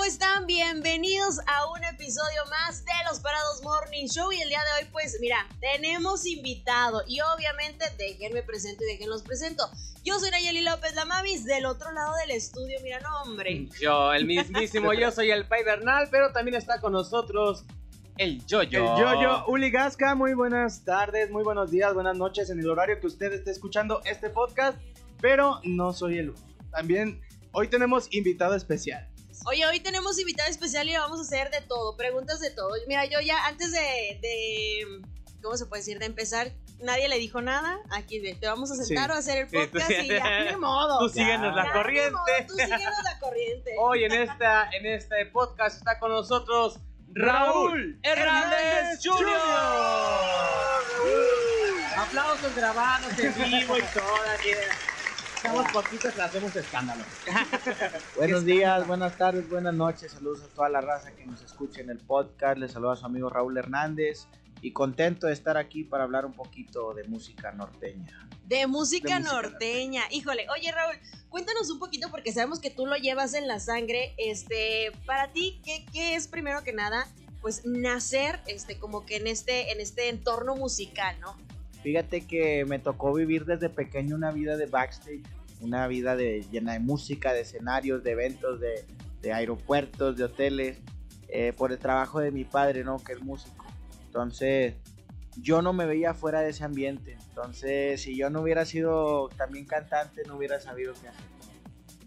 ¿cómo 0.00 0.08
están? 0.08 0.46
Bienvenidos 0.46 1.40
a 1.46 1.70
un 1.72 1.84
episodio 1.84 2.42
más 2.48 2.86
de 2.86 2.92
Los 3.06 3.20
Parados 3.20 3.62
Morning 3.62 4.06
Show 4.06 4.32
y 4.32 4.40
el 4.40 4.48
día 4.48 4.60
de 4.60 4.82
hoy 4.82 4.88
pues 4.90 5.18
mira, 5.20 5.46
tenemos 5.60 6.24
invitado 6.24 7.02
y 7.06 7.18
obviamente 7.20 7.84
déjenme 7.98 8.42
presento 8.42 8.82
y 8.82 8.92
déjenlos 8.92 9.20
presento. 9.22 9.62
Yo 10.02 10.18
soy 10.18 10.30
Nayeli 10.30 10.62
López 10.62 10.94
la 10.94 11.04
Mamis 11.04 11.44
del 11.44 11.66
otro 11.66 11.92
lado 11.92 12.14
del 12.16 12.30
estudio, 12.30 12.78
mira 12.82 12.98
nombre. 13.00 13.68
Yo, 13.78 14.14
el 14.14 14.24
mismísimo, 14.24 14.94
yo 14.94 15.10
soy 15.10 15.32
el 15.32 15.46
Pai 15.46 15.64
Bernal, 15.64 16.08
pero 16.10 16.32
también 16.32 16.56
está 16.56 16.80
con 16.80 16.94
nosotros 16.94 17.66
el 18.16 18.42
Yoyo. 18.46 18.94
El 18.94 19.02
Yoyo 19.02 19.44
Uli 19.48 19.70
Gasca, 19.70 20.14
muy 20.14 20.32
buenas 20.32 20.82
tardes, 20.82 21.30
muy 21.30 21.44
buenos 21.44 21.70
días, 21.70 21.92
buenas 21.92 22.16
noches 22.16 22.48
en 22.48 22.58
el 22.58 22.70
horario 22.70 22.98
que 23.00 23.06
usted 23.06 23.34
esté 23.34 23.50
escuchando 23.50 24.00
este 24.06 24.30
podcast, 24.30 24.78
pero 25.20 25.60
no 25.64 25.92
soy 25.92 26.16
el 26.16 26.30
único. 26.30 26.48
También 26.70 27.20
hoy 27.52 27.68
tenemos 27.68 28.08
invitado 28.14 28.54
especial. 28.54 29.09
Oye, 29.46 29.66
hoy 29.66 29.80
tenemos 29.80 30.18
invitado 30.18 30.48
especial 30.50 30.88
y 30.88 30.96
vamos 30.96 31.18
a 31.18 31.22
hacer 31.22 31.50
de 31.50 31.60
todo, 31.62 31.96
preguntas 31.96 32.40
de 32.40 32.50
todo. 32.50 32.70
Mira, 32.86 33.04
yo 33.06 33.20
ya 33.20 33.46
antes 33.46 33.72
de, 33.72 34.18
de 34.20 35.02
¿cómo 35.42 35.56
se 35.56 35.66
puede 35.66 35.80
decir? 35.80 35.98
De 35.98 36.06
empezar, 36.06 36.52
nadie 36.80 37.08
le 37.08 37.18
dijo 37.18 37.40
nada. 37.40 37.78
Aquí 37.90 38.20
te 38.20 38.46
vamos 38.46 38.70
a 38.70 38.76
sentar 38.76 39.10
o 39.10 39.14
a 39.14 39.18
hacer 39.18 39.38
el 39.38 39.46
podcast 39.48 39.90
y 39.90 40.08
ya, 40.08 40.44
ni 40.52 40.56
modo. 40.56 40.98
Tú 40.98 41.08
síguenos 41.08 41.54
la 41.56 41.64
Ya, 41.64 41.72
corriente. 41.72 42.10
modo, 42.10 42.24
tú 42.48 42.54
síguenos 42.54 43.02
la 43.02 43.18
corriente. 43.18 43.74
Hoy 43.78 44.04
en, 44.04 44.12
esta, 44.12 44.68
en 44.72 44.86
este 44.86 45.26
podcast 45.26 45.78
está 45.78 45.98
con 45.98 46.12
nosotros 46.12 46.78
Raúl 47.12 47.98
Hernández 48.02 49.00
Jr. 49.02 49.36
Aplausos 51.96 52.54
grabados 52.54 53.18
en 53.18 53.34
vivo 53.50 53.76
y 53.78 53.82
todas. 53.82 54.40
Estamos 55.42 55.72
poquitos, 55.72 56.14
le 56.18 56.22
hacemos 56.22 56.54
escándalo. 56.54 57.02
Buenos 58.18 58.44
días, 58.44 58.86
buenas 58.86 59.16
tardes, 59.16 59.48
buenas 59.48 59.72
noches, 59.72 60.12
saludos 60.12 60.42
a 60.42 60.48
toda 60.48 60.68
la 60.68 60.82
raza 60.82 61.12
que 61.12 61.24
nos 61.24 61.40
escucha 61.40 61.80
en 61.80 61.88
el 61.88 61.96
podcast, 61.96 62.58
les 62.58 62.72
saluda 62.72 62.92
a 62.92 62.96
su 62.96 63.06
amigo 63.06 63.30
Raúl 63.30 63.56
Hernández 63.56 64.26
y 64.60 64.72
contento 64.72 65.28
de 65.28 65.32
estar 65.32 65.56
aquí 65.56 65.82
para 65.82 66.04
hablar 66.04 66.26
un 66.26 66.34
poquito 66.34 66.92
de 66.92 67.04
música 67.04 67.52
norteña. 67.52 68.28
De 68.44 68.66
música 68.66 69.14
De 69.14 69.20
música 69.20 69.34
norteña. 69.34 70.02
Híjole, 70.10 70.46
oye 70.50 70.72
Raúl, 70.72 70.96
cuéntanos 71.30 71.70
un 71.70 71.78
poquito 71.78 72.10
porque 72.10 72.34
sabemos 72.34 72.60
que 72.60 72.68
tú 72.68 72.84
lo 72.84 72.96
llevas 72.96 73.32
en 73.32 73.48
la 73.48 73.60
sangre. 73.60 74.14
Este, 74.18 74.92
para 75.06 75.32
ti, 75.32 75.58
¿qué, 75.64 75.86
qué 75.90 76.16
es 76.16 76.28
primero 76.28 76.62
que 76.64 76.74
nada? 76.74 77.08
Pues 77.40 77.64
nacer, 77.64 78.42
este, 78.46 78.78
como 78.78 79.06
que 79.06 79.16
en 79.16 79.26
este, 79.26 79.72
en 79.72 79.80
este 79.80 80.10
entorno 80.10 80.54
musical, 80.54 81.18
¿no? 81.18 81.34
Fíjate 81.82 82.26
que 82.26 82.64
me 82.66 82.78
tocó 82.78 83.12
vivir 83.14 83.44
desde 83.44 83.70
pequeño 83.70 84.14
una 84.16 84.30
vida 84.30 84.56
de 84.56 84.66
backstage, 84.66 85.22
una 85.60 85.86
vida 85.86 86.16
de, 86.16 86.44
llena 86.50 86.74
de 86.74 86.80
música, 86.80 87.32
de 87.32 87.40
escenarios, 87.40 88.02
de 88.02 88.10
eventos, 88.12 88.60
de, 88.60 88.84
de 89.22 89.32
aeropuertos, 89.32 90.16
de 90.16 90.24
hoteles, 90.24 90.78
eh, 91.28 91.52
por 91.56 91.72
el 91.72 91.78
trabajo 91.78 92.20
de 92.20 92.30
mi 92.30 92.44
padre, 92.44 92.84
¿no? 92.84 92.98
Que 92.98 93.12
es 93.12 93.22
músico. 93.22 93.64
Entonces, 94.06 94.74
yo 95.36 95.62
no 95.62 95.72
me 95.72 95.86
veía 95.86 96.12
fuera 96.12 96.40
de 96.40 96.50
ese 96.50 96.64
ambiente. 96.64 97.16
Entonces, 97.28 98.02
si 98.02 98.16
yo 98.16 98.30
no 98.30 98.42
hubiera 98.42 98.64
sido 98.64 99.28
también 99.36 99.64
cantante, 99.64 100.22
no 100.26 100.36
hubiera 100.36 100.60
sabido 100.60 100.92
qué 101.00 101.08
hacer. 101.08 101.39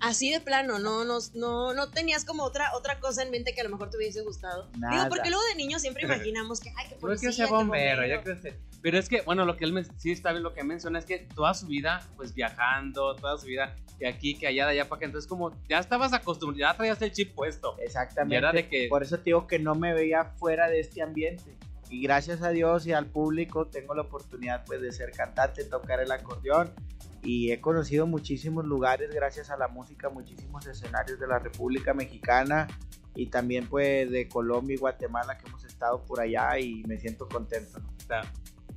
Así 0.03 0.29
de 0.31 0.41
plano, 0.41 0.79
no, 0.79 1.05
no, 1.05 1.19
no, 1.33 1.73
no 1.73 1.89
tenías 1.89 2.25
como 2.25 2.43
otra, 2.43 2.75
otra 2.75 2.99
cosa 2.99 3.23
en 3.23 3.31
mente 3.31 3.53
que 3.55 3.61
a 3.61 3.63
lo 3.63 3.69
mejor 3.69 3.89
te 3.89 3.95
hubiese 3.95 4.21
gustado. 4.21 4.67
Digo, 4.73 4.79
Nada. 4.89 5.07
porque 5.07 5.29
luego 5.29 5.43
de 5.45 5.55
niños 5.55 5.81
siempre 5.81 6.03
imaginamos 6.05 6.59
que, 6.59 6.71
ay, 6.75 6.87
que 6.89 6.95
Yo 6.95 6.99
policía, 6.99 7.29
quiero 7.29 7.33
ser 7.37 7.45
que 7.47 7.53
bombero, 7.53 8.05
yo 8.05 8.21
quiero 8.21 8.41
ser. 8.41 8.59
Pero 8.81 8.99
es 8.99 9.07
que, 9.07 9.21
bueno, 9.21 9.45
lo 9.45 9.55
que 9.55 9.63
él 9.63 9.71
men- 9.71 9.87
sí 9.97 10.11
está 10.11 10.31
bien, 10.31 10.43
lo 10.43 10.53
que 10.53 10.61
menciona 10.65 10.99
es 10.99 11.05
que 11.05 11.19
toda 11.19 11.53
su 11.53 11.67
vida, 11.67 12.05
pues 12.17 12.33
viajando, 12.35 13.15
toda 13.15 13.37
su 13.37 13.45
vida, 13.45 13.75
que 13.97 14.05
aquí, 14.07 14.35
que 14.35 14.47
allá, 14.47 14.65
de 14.65 14.71
allá 14.73 14.89
para 14.89 14.97
acá. 14.97 15.05
Entonces, 15.05 15.29
como 15.29 15.55
ya 15.69 15.79
estabas 15.79 16.11
acostumbrado, 16.11 16.73
ya 16.73 16.75
traías 16.77 17.01
el 17.01 17.13
chip 17.13 17.33
puesto. 17.33 17.77
Exactamente. 17.79 18.35
Y 18.35 18.37
era 18.37 18.51
de 18.51 18.67
que- 18.67 18.87
Por 18.89 19.03
eso 19.03 19.17
te 19.19 19.23
digo 19.25 19.47
que 19.47 19.57
no 19.57 19.73
me 19.75 19.93
veía 19.93 20.25
fuera 20.37 20.67
de 20.69 20.81
este 20.81 21.01
ambiente. 21.01 21.55
Y 21.93 22.01
gracias 22.01 22.41
a 22.41 22.49
Dios 22.49 22.87
y 22.87 22.91
al 22.91 23.05
público 23.05 23.67
tengo 23.67 23.93
la 23.93 24.01
oportunidad 24.01 24.65
pues 24.65 24.81
de 24.81 24.91
ser 24.91 25.11
cantante, 25.11 25.63
tocar 25.63 25.99
el 25.99 26.11
acordeón. 26.11 26.73
Y 27.21 27.51
he 27.51 27.61
conocido 27.61 28.07
muchísimos 28.07 28.65
lugares 28.65 29.11
gracias 29.13 29.51
a 29.51 29.57
la 29.57 29.67
música, 29.67 30.09
muchísimos 30.09 30.65
escenarios 30.65 31.19
de 31.19 31.27
la 31.27 31.37
República 31.37 31.93
Mexicana 31.93 32.67
y 33.13 33.27
también 33.27 33.67
pues 33.67 34.09
de 34.09 34.27
Colombia 34.27 34.73
y 34.73 34.79
Guatemala 34.79 35.37
que 35.37 35.47
hemos 35.47 35.63
estado 35.65 36.03
por 36.03 36.19
allá 36.19 36.57
y 36.57 36.83
me 36.87 36.97
siento 36.97 37.29
contento. 37.29 37.79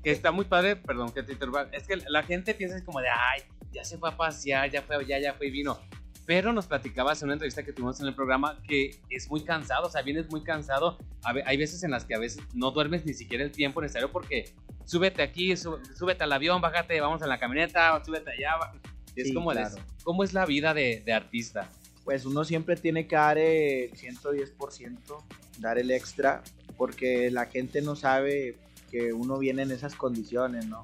que 0.02 0.10
está 0.10 0.30
muy 0.30 0.44
padre, 0.44 0.76
perdón 0.76 1.10
que 1.10 1.22
te 1.22 1.32
interrumpa. 1.32 1.68
Es 1.72 1.86
que 1.86 1.96
la 1.96 2.22
gente 2.22 2.52
piensa 2.52 2.84
como 2.84 3.00
de, 3.00 3.08
ay, 3.08 3.44
ya 3.72 3.82
se 3.82 3.96
fue 3.96 4.10
a 4.10 4.16
pasear, 4.18 4.70
ya 4.70 4.82
fue, 4.82 5.06
ya, 5.06 5.18
ya 5.18 5.32
fue 5.32 5.46
y 5.46 5.52
vino. 5.52 5.78
Pero 6.26 6.52
nos 6.52 6.66
platicabas 6.66 7.22
en 7.22 7.26
una 7.26 7.34
entrevista 7.34 7.62
que 7.62 7.72
tuvimos 7.72 8.00
en 8.00 8.06
el 8.08 8.14
programa 8.14 8.58
que 8.66 8.98
es 9.10 9.30
muy 9.30 9.42
cansado, 9.44 9.86
o 9.86 9.90
sea, 9.90 10.02
vienes 10.02 10.28
muy 10.28 10.42
cansado. 10.42 10.98
Hay 11.22 11.56
veces 11.56 11.84
en 11.84 11.92
las 11.92 12.04
que 12.04 12.14
a 12.14 12.18
veces 12.18 12.42
no 12.52 12.72
duermes 12.72 13.06
ni 13.06 13.14
siquiera 13.14 13.44
el 13.44 13.52
tiempo 13.52 13.80
necesario 13.80 14.10
porque 14.10 14.52
súbete 14.84 15.22
aquí, 15.22 15.56
sú- 15.56 15.78
súbete 15.96 16.24
al 16.24 16.32
avión, 16.32 16.60
bájate, 16.60 17.00
vamos 17.00 17.22
en 17.22 17.28
la 17.28 17.38
camioneta, 17.38 18.02
súbete 18.04 18.30
allá. 18.32 18.72
Es 19.14 19.28
Sí, 19.28 19.34
como 19.34 19.50
claro. 19.52 19.76
¿Cómo 20.02 20.24
es 20.24 20.34
la 20.34 20.44
vida 20.46 20.74
de, 20.74 21.00
de 21.06 21.12
artista? 21.12 21.70
Pues 22.04 22.24
uno 22.26 22.44
siempre 22.44 22.76
tiene 22.76 23.06
que 23.06 23.16
dar 23.16 23.38
el 23.38 23.92
110%, 23.92 25.24
dar 25.58 25.78
el 25.78 25.90
extra, 25.90 26.42
porque 26.76 27.30
la 27.30 27.46
gente 27.46 27.82
no 27.82 27.96
sabe 27.96 28.56
que 28.90 29.12
uno 29.12 29.38
viene 29.38 29.62
en 29.62 29.70
esas 29.70 29.94
condiciones, 29.94 30.66
¿no? 30.66 30.82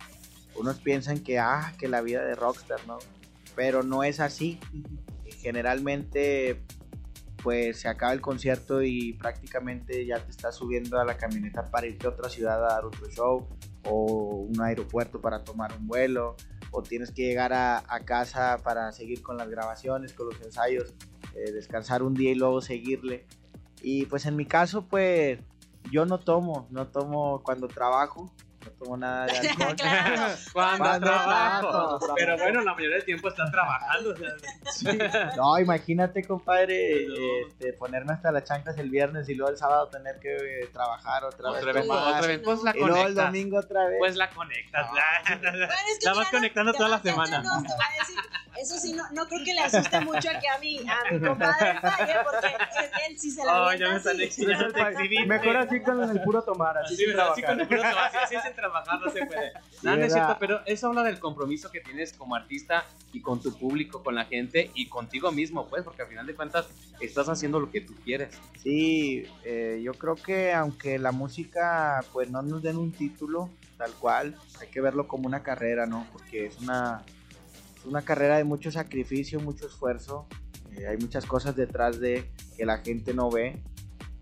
Unos 0.55 0.79
piensan 0.79 1.21
que, 1.21 1.39
ah, 1.39 1.73
que 1.79 1.89
la 1.89 2.01
vida 2.01 2.25
de 2.25 2.35
rockstar, 2.35 2.81
¿no? 2.87 2.99
Pero 3.55 3.83
no 3.83 4.03
es 4.03 4.19
así. 4.21 4.59
Generalmente, 5.43 6.63
pues 7.43 7.81
se 7.81 7.89
acaba 7.89 8.13
el 8.13 8.21
concierto 8.21 8.83
y 8.83 9.15
prácticamente 9.15 10.07
ya 10.07 10.25
te 10.25 10.31
estás 10.31 10.57
subiendo 10.57 11.01
a 11.01 11.05
la 11.05 11.17
camioneta 11.17 11.71
para 11.71 11.89
irte 11.89 12.07
a 12.07 12.11
otra 12.11 12.31
ciudad 12.31 12.65
a 12.65 12.75
dar 12.75 12.85
otro 12.85 13.09
show 13.11 13.49
o 13.85 14.47
un 14.49 14.61
aeropuerto 14.61 15.21
para 15.21 15.43
tomar 15.43 15.77
un 15.77 15.89
vuelo 15.89 16.37
o 16.71 16.83
tienes 16.83 17.11
que 17.11 17.23
llegar 17.23 17.53
a, 17.53 17.83
casa 18.05 18.59
para 18.63 18.93
seguir 18.93 19.21
con 19.21 19.37
las 19.37 19.49
grabaciones, 19.51 20.13
con 20.15 20.29
los 20.29 20.41
ensayos, 20.41 20.95
eh, 21.35 21.53
descansar 21.53 22.03
un 22.03 22.15
día 22.15 22.31
y 22.31 22.35
luego 22.35 22.61
seguirle. 22.61 23.27
Y 23.83 24.07
pues 24.07 24.25
en 24.27 24.37
mi 24.37 24.47
caso, 24.47 24.87
pues 24.89 25.41
yo 25.91 26.07
no 26.07 26.19
tomo, 26.19 26.69
no 26.71 26.87
tomo 26.87 27.43
cuando 27.43 27.69
trabajo, 27.69 28.33
tomo 28.83 28.97
nada 28.97 29.27
de 29.27 29.39
alcohol. 29.49 29.77
Claro. 29.77 30.23
Cuando 30.53 30.79
Cuando 30.85 31.07
trabajo. 31.07 31.69
trabajo. 31.71 32.15
Pero 32.17 32.39
bueno, 32.39 32.61
la 32.63 32.75
mayoría 32.75 32.97
del 32.97 33.05
tiempo 33.05 33.29
estás 33.29 33.51
trabajando. 33.51 34.11
o 34.11 34.17
sea, 34.17 35.33
No, 35.37 35.59
imagínate, 35.59 36.25
compadre, 36.25 37.07
No. 37.09 37.15
este, 37.49 37.73
ponerme 37.75 38.13
hasta 38.13 38.33
las 38.33 38.45
chanclas 38.45 38.77
el 38.79 38.91
viernes 38.91 39.29
y 39.29 39.35
luego 39.35 39.51
el 39.53 39.59
sábado 39.59 39.89
tener 39.89 40.19
que 40.19 40.35
eh, 40.37 40.69
trabar 40.73 41.25
otra 41.25 41.51
vez. 41.53 41.61
otra 41.63 41.73
vez, 41.73 41.87
tomar, 41.87 42.09
otra 42.17 42.27
vez, 42.29 42.41
pues 42.45 42.63
la 42.63 42.77
y 42.77 42.81
luego 42.81 43.07
el 43.07 43.15
domingo 43.15 43.59
otra 43.59 43.87
vez. 43.87 43.97
Pues 43.99 44.17
la 44.17 44.31
conectas. 44.31 44.87
Bueno, 45.43 45.59
es 45.93 45.99
que 45.99 46.07
La 46.07 46.15
vas 46.15 46.27
no, 46.33 46.39
conectando 46.39 46.73
toda 46.73 46.89
la 46.89 46.99
semana. 47.01 47.43
no, 47.43 47.61
decir, 47.63 48.17
eso 48.57 48.77
sí, 48.79 48.93
no, 48.93 49.05
no 49.13 49.27
creo 49.27 49.45
que 49.45 49.55
le 49.55 49.61
asuste 49.61 50.01
mucho 50.01 50.29
aquí 50.31 50.47
a 50.47 50.59
mi, 50.59 50.79
a 50.89 51.13
mi 51.13 51.21
compadre 51.21 51.81
porque 52.25 52.47
él, 52.47 52.91
él 53.11 53.19
sí 53.19 53.31
se 53.31 53.45
la 53.45 53.63
Oh, 53.63 53.73
ya 53.75 53.89
me 53.91 53.97
están 53.97 54.15
así. 54.17 54.25
exhibiendo. 54.25 55.27
Mejor 55.27 55.57
así 55.57 55.81
con 55.83 56.03
el 56.11 56.21
puro 56.23 56.43
tomar, 56.43 56.77
así 56.79 56.97
Sí, 56.97 57.05
sin 57.05 57.17
¿verdad? 57.17 57.33
Sí, 57.35 57.43
trabajar. 57.43 57.57
con 57.57 57.61
el 57.61 57.69
puro 57.69 57.81
trabajo, 57.91 58.17
así 58.23 58.35
sin 58.41 58.55
trabajar 58.73 59.01
no 59.01 59.11
se 59.11 59.27
puede. 59.27 59.53
No, 59.83 59.97
no 59.97 60.05
es 60.05 60.13
cierto, 60.13 60.37
pero 60.39 60.61
eso 60.65 60.87
habla 60.87 61.03
del 61.03 61.19
compromiso 61.19 61.71
que 61.71 61.81
tienes 61.81 62.13
como 62.13 62.37
artista 62.37 62.85
y 63.13 63.21
con 63.21 63.41
tu 63.41 63.53
público, 63.53 64.03
con 64.03 64.15
la 64.15 64.27
gente 64.27 64.71
y 64.75 64.89
contigo 64.89 65.33
mismo, 65.33 65.69
pues, 65.69 65.83
porque 65.83 66.03
al 66.03 66.09
final 66.09 66.25
de 66.25 66.37
cuentas 66.37 66.69
estás 67.01 67.29
haciendo 67.29 67.59
lo 67.59 67.71
que 67.71 67.81
tú 67.81 67.95
quieres. 68.05 68.39
Sí, 68.63 69.25
eh, 69.45 69.81
yo 69.83 69.93
creo 69.95 70.15
que 70.15 70.53
aunque 70.53 71.01
la 71.01 71.11
música 71.11 72.05
pues 72.13 72.31
no 72.31 72.43
nos 72.43 72.63
den 72.63 72.77
un 72.77 72.93
título 72.93 73.51
tal 73.77 73.93
cual, 73.95 74.37
hay 74.61 74.69
que 74.69 74.81
verlo 74.81 75.09
como 75.09 75.27
una 75.27 75.43
carrera, 75.43 75.87
¿no? 75.87 76.07
Porque 76.13 76.47
es 76.47 76.61
una, 76.61 77.03
es 77.77 77.85
una 77.85 78.03
carrera 78.03 78.37
de 78.37 78.45
mucho 78.45 78.71
sacrificio, 78.71 79.41
mucho 79.41 79.67
esfuerzo, 79.67 80.29
eh, 80.77 80.87
hay 80.87 80.97
muchas 80.99 81.27
cosas 81.27 81.57
detrás 81.57 81.99
de 81.99 82.31
que 82.57 82.65
la 82.65 82.79
gente 82.79 83.13
no 83.13 83.29
ve 83.31 83.61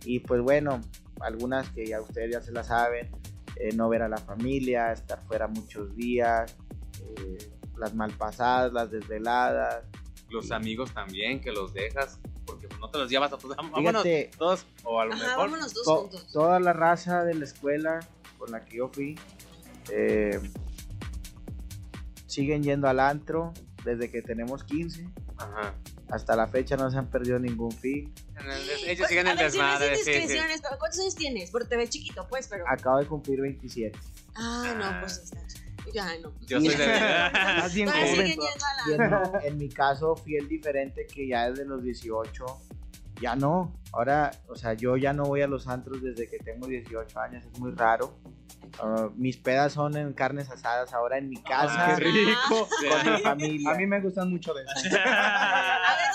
y 0.07 0.21
pues 0.21 0.41
bueno, 0.41 0.81
algunas 1.21 1.69
que 1.71 1.87
ya 1.87 2.01
ustedes 2.01 2.33
ya 2.33 2.41
se 2.41 2.53
las 2.53 2.69
saben, 2.69 3.11
eh, 3.61 3.75
no 3.75 3.89
ver 3.89 4.03
a 4.03 4.09
la 4.09 4.17
familia, 4.19 4.93
estar 4.93 5.23
fuera 5.27 5.47
muchos 5.49 5.95
días, 5.97 6.57
eh, 7.03 7.53
las 7.77 7.95
malpasadas, 7.95 8.73
las 8.73 8.91
desveladas, 8.91 9.85
Los 10.31 10.51
amigos 10.53 10.93
también, 10.95 11.41
que 11.41 11.51
los 11.53 11.73
dejas, 11.75 12.21
porque 12.47 12.69
no 12.81 12.89
te 12.91 12.99
los 12.99 13.11
llevas 13.11 13.33
a 13.33 13.39
todos. 13.39 13.57
Vámonos 13.73 14.03
Fíjate, 14.03 14.31
todos, 14.39 14.65
o 14.85 15.01
a 15.01 15.07
lo 15.07 15.13
Ajá, 15.15 15.23
mejor. 15.25 15.37
vámonos 15.39 15.75
dos 15.75 15.85
to- 15.85 15.97
juntos. 16.03 16.27
toda 16.33 16.61
la 16.61 16.73
raza 16.73 17.25
de 17.25 17.35
la 17.35 17.45
escuela 17.45 18.01
con 18.39 18.51
la 18.53 18.65
que 18.65 18.77
yo 18.79 18.89
fui 18.89 19.19
eh, 19.91 20.39
siguen 22.27 22.63
yendo 22.63 22.89
al 22.89 23.01
antro 23.01 23.53
desde 23.85 24.11
que 24.11 24.23
tenemos 24.23 24.63
15 24.65 25.09
Ajá. 25.39 25.75
Hasta 26.11 26.37
la 26.37 26.47
fecha 26.47 26.77
no 26.77 26.91
se 26.91 26.99
han 26.99 27.09
perdido 27.09 27.39
ningún 27.39 27.71
fin 27.73 28.13
En 28.39 28.47
des- 28.47 28.83
ellos 28.85 28.99
Pues, 28.99 29.09
siguen 29.09 29.27
el 29.29 29.37
ver, 29.37 29.51
si 29.51 29.57
desmadre. 29.59 29.97
sí, 29.97 30.29
sí. 30.29 30.39
¿cuántos 30.79 31.01
años 31.01 31.15
tienes? 31.15 31.51
Porque 31.51 31.69
te 31.69 31.77
ves 31.77 31.91
chiquito, 31.91 32.27
pues, 32.29 32.49
pero... 32.49 32.65
acabo 32.69 32.99
de 32.99 33.07
cumplir 33.07 33.41
27 33.41 33.99
Ah, 34.35 34.75
no, 34.77 34.85
Ah. 34.85 34.99
pues 35.01 35.19
está 35.19 35.47
chido. 35.47 35.61
Ya, 35.95 36.07
no. 36.19 36.33
Yo 36.47 36.61
soy 36.61 36.69
de. 36.69 36.87
Más 37.33 37.75
bien 37.75 37.89
joven. 37.89 38.07
siguen 38.09 38.27
yendo 38.27 38.45
a 38.45 38.51
y 38.87 38.97
la... 38.99 39.41
en, 39.41 39.47
en 39.53 39.59
mi 39.59 39.69
caso 39.69 40.15
fui 40.15 40.37
el 40.37 40.47
diferente 40.47 41.07
que 41.07 41.27
ya 41.27 41.51
desde 41.51 41.65
los 41.65 41.83
18 41.83 42.45
ya 43.21 43.37
no. 43.37 43.73
Ahora, 43.93 44.31
o 44.49 44.57
sea, 44.57 44.75
yo 44.75 44.97
ya 44.97 45.13
no 45.13 45.25
voy 45.25 45.43
a 45.43 45.47
los 45.47 45.69
antros 45.69 46.03
desde 46.03 46.29
que 46.29 46.39
tengo 46.39 46.67
18 46.67 47.19
años, 47.21 47.45
es 47.45 47.59
muy 47.59 47.73
raro. 47.73 48.17
Uh, 48.83 49.11
mis 49.17 49.37
pedas 49.37 49.73
son 49.73 49.97
en 49.97 50.13
carnes 50.13 50.49
asadas 50.51 50.93
ahora 50.93 51.19
en 51.19 51.29
mi 51.29 51.37
casa. 51.43 51.95
Ah, 51.95 51.97
qué 51.99 52.05
rico. 52.05 52.69
Con 52.69 53.13
mi 53.13 53.19
familia. 53.23 53.71
A 53.71 53.75
mí 53.75 53.87
me 53.87 54.01
gustan 54.01 54.31
mucho 54.31 54.55
de 54.55 54.63
eso. 54.63 54.97
A 55.05 55.97
ver, 55.97 56.11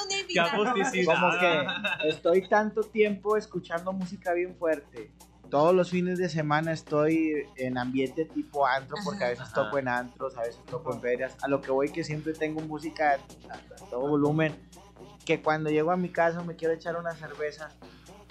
Qué. 0.91 1.05
Como 1.05 1.29
que 1.39 2.09
estoy 2.09 2.47
tanto 2.47 2.81
tiempo 2.81 3.37
escuchando 3.37 3.91
música 3.93 4.33
bien 4.33 4.55
fuerte. 4.55 5.11
Todos 5.49 5.75
los 5.75 5.89
fines 5.91 6.17
de 6.17 6.27
semana 6.27 6.73
estoy 6.73 7.45
en 7.55 7.77
ambiente 7.77 8.25
tipo 8.25 8.65
antro, 8.65 8.97
porque 9.03 9.23
a 9.23 9.27
veces 9.29 9.45
Ajá. 9.45 9.53
toco 9.53 9.77
en 9.77 9.87
antros, 9.87 10.35
a 10.37 10.41
veces 10.41 10.59
toco 10.65 10.93
en 10.93 11.01
ferias. 11.01 11.37
A 11.43 11.47
lo 11.47 11.61
que 11.61 11.71
voy 11.71 11.89
que 11.89 12.03
siempre 12.03 12.33
tengo 12.33 12.61
música 12.61 13.17
a 13.49 13.85
todo 13.89 14.07
volumen. 14.07 14.55
Que 15.25 15.41
cuando 15.41 15.69
llego 15.69 15.91
a 15.91 15.97
mi 15.97 16.09
casa 16.09 16.43
me 16.43 16.55
quiero 16.55 16.73
echar 16.73 16.95
una 16.97 17.15
cerveza. 17.15 17.69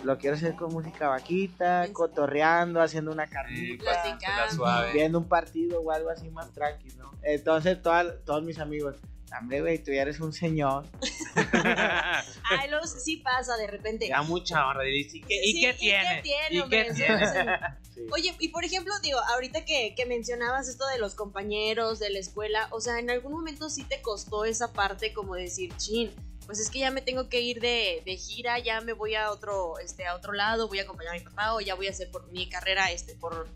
Lo 0.05 0.19
quiero 0.19 0.37
hacer 0.37 0.55
con 0.55 0.73
música 0.73 1.09
vaquita, 1.09 1.87
Sí. 1.87 1.93
cotorreando, 1.93 2.81
haciendo 2.83 3.11
una 3.11 3.27
Sí, 3.27 3.33
carnita, 3.33 4.91
viendo 4.93 5.19
un 5.19 5.29
partido 5.29 5.81
o 5.81 5.91
algo 5.91 6.11
así 6.11 6.29
más 6.31 6.53
tranquilo. 6.53 7.05
¿no? 7.05 7.19
Entonces 7.23 7.81
toda- 7.81 8.19
todos 8.21 8.43
mis 8.43 8.59
amigos, 8.59 8.97
hombre, 9.39 9.61
güey, 9.63 9.79
tú 9.83 9.93
ya 9.93 10.03
eres 10.03 10.21
un 10.21 10.33
señor. 10.33 10.85
Ay, 11.55 12.69
luego 12.71 12.87
sí 12.87 13.19
pasa 13.19 13.57
de 13.57 13.67
repente. 13.67 14.09
ya 14.09 14.23
mucha 14.23 14.67
honra. 14.69 14.89
¿Y, 14.89 15.09
qué, 15.09 15.19
y 15.43 15.53
Sí, 15.53 15.61
qué 15.63 15.75
tiene? 15.75 16.23
tiene, 16.23 16.49
¿Y 16.57 16.61
hombre? 16.61 16.85
qué 16.87 16.95
Sí, 16.95 17.03
tiene? 17.03 17.27
sí. 17.27 17.33
Sí. 17.95 18.01
Oye, 18.13 18.35
y 18.41 18.49
por 18.49 18.65
ejemplo, 18.65 18.93
digo, 19.03 19.19
ahorita 19.33 19.65
que, 19.65 19.95
que 19.97 20.05
mencionabas 20.07 20.69
esto 20.69 20.87
de 20.89 20.99
los 20.99 21.15
compañeros, 21.15 21.99
de 22.01 22.11
la 22.11 22.19
escuela, 22.19 22.69
o 22.73 22.81
sea, 22.81 22.99
en 22.99 23.09
algún 23.11 23.33
momento 23.33 23.71
sí 23.71 23.85
te 23.85 24.03
costó 24.03 24.45
esa 24.45 24.73
parte 24.73 25.13
como 25.13 25.35
decir, 25.37 25.73
chin, 25.77 26.11
pues 26.47 26.61
es 26.61 26.71
que 26.71 26.81
ya 26.81 26.91
me 26.91 27.01
tengo 27.01 27.29
que 27.29 27.41
ir 27.41 27.61
de, 27.61 28.03
de 28.05 28.17
gira, 28.17 28.59
ya 28.59 28.81
me 28.81 28.93
voy 28.93 29.15
a 29.15 29.31
otro, 29.31 29.79
este, 29.79 30.07
a 30.07 30.15
otro 30.15 30.33
lado, 30.33 30.69
voy 30.69 30.79
a 30.79 30.83
acompañar 30.83 31.15
a 31.15 31.19
mi 31.19 31.25
papá 31.25 31.55
o 31.55 31.61
ya 31.61 31.75
voy 31.75 31.87
a 31.87 31.91
hacer 31.91 32.11
por 32.11 32.31
mi 32.31 32.49
carrera, 32.49 32.91
este, 32.93 33.15
por, 33.15 33.47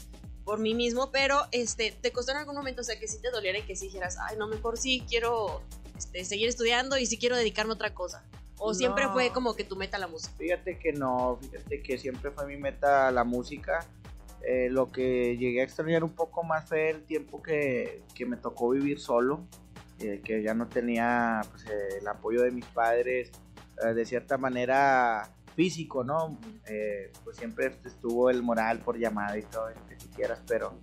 por 0.44 0.58
mí 0.58 0.74
mismo, 0.74 1.10
pero, 1.10 1.42
este, 1.52 1.92
te 1.92 2.12
costó 2.12 2.32
en 2.32 2.38
algún 2.38 2.54
momento, 2.54 2.80
o 2.80 2.84
sea, 2.84 2.98
que 2.98 3.06
sí 3.06 3.20
te 3.20 3.30
doliera 3.30 3.58
y 3.58 3.62
que 3.62 3.76
sí 3.76 3.86
dijeras, 3.86 4.16
ay, 4.20 4.36
no, 4.36 4.48
mejor 4.48 4.78
sí 4.78 5.04
quiero, 5.08 5.62
este, 5.96 6.24
seguir 6.24 6.48
estudiando 6.48 6.96
y 6.96 7.06
sí 7.06 7.18
quiero 7.18 7.36
dedicarme 7.36 7.72
a 7.72 7.74
otra 7.74 7.94
cosa. 7.94 8.24
O 8.60 8.74
siempre 8.74 9.06
fue 9.08 9.30
como 9.30 9.54
que 9.54 9.62
tu 9.62 9.76
meta 9.76 9.98
la 9.98 10.08
música. 10.08 10.34
Fíjate 10.36 10.80
que 10.80 10.92
no, 10.92 11.38
fíjate 11.40 11.80
que 11.80 11.96
siempre 11.96 12.32
fue 12.32 12.44
mi 12.46 12.56
meta 12.56 13.08
la 13.12 13.22
música. 13.22 13.86
Eh, 14.42 14.68
lo 14.68 14.90
que 14.90 15.36
llegué 15.36 15.60
a 15.60 15.64
extrañar 15.64 16.02
un 16.02 16.12
poco 16.12 16.42
más 16.42 16.68
fue 16.68 16.90
el 16.90 17.04
tiempo 17.04 17.40
que, 17.40 18.02
que 18.16 18.26
me 18.26 18.36
tocó 18.36 18.70
vivir 18.70 18.98
solo, 18.98 19.46
eh, 20.00 20.20
que 20.22 20.42
ya 20.42 20.54
no 20.54 20.68
tenía 20.68 21.40
pues, 21.50 21.64
eh, 21.66 21.98
el 22.00 22.08
apoyo 22.08 22.42
de 22.42 22.50
mis 22.50 22.66
padres, 22.66 23.30
eh, 23.84 23.94
de 23.94 24.04
cierta 24.04 24.38
manera 24.38 25.28
físico, 25.54 26.04
¿no? 26.04 26.38
Pues 27.24 27.36
siempre 27.36 27.72
estuvo 27.84 28.30
el 28.30 28.42
moral 28.42 28.78
por 28.78 28.96
llamada 28.96 29.36
y 29.36 29.42
todo, 29.42 29.70
lo 29.70 29.86
que 29.88 29.96
quieras, 30.14 30.40
pero 30.46 30.78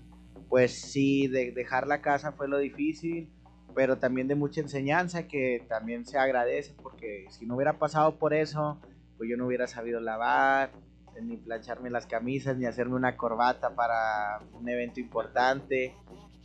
pues 0.50 0.74
sí, 0.74 1.28
de 1.28 1.52
dejar 1.52 1.88
la 1.88 2.02
casa 2.02 2.34
fue 2.34 2.50
lo 2.50 2.58
difícil, 2.58 3.32
pero 3.74 3.98
también 3.98 4.28
de 4.28 4.36
mucha 4.36 4.60
enseñanza 4.60 5.28
que 5.28 5.66
también 5.70 6.06
se 6.06 6.18
agradece, 6.18 6.76
porque 6.82 7.26
si 7.30 7.46
no 7.46 7.56
hubiera 7.56 7.80
pasado 7.80 8.18
por 8.18 8.34
eso, 8.34 8.82
pues 9.18 9.30
yo 9.30 9.38
no 9.38 9.48
hubiera 9.48 9.68
sabido 9.68 10.02
lavar, 10.02 10.72
ni 11.22 11.38
plancharme 11.38 11.90
las 11.90 12.06
camisas, 12.06 12.58
ni 12.58 12.66
hacerme 12.66 12.96
una 12.96 13.16
corbata 13.16 13.76
para 13.76 14.42
un 14.54 14.68
evento 14.68 15.00
importante. 15.00 15.96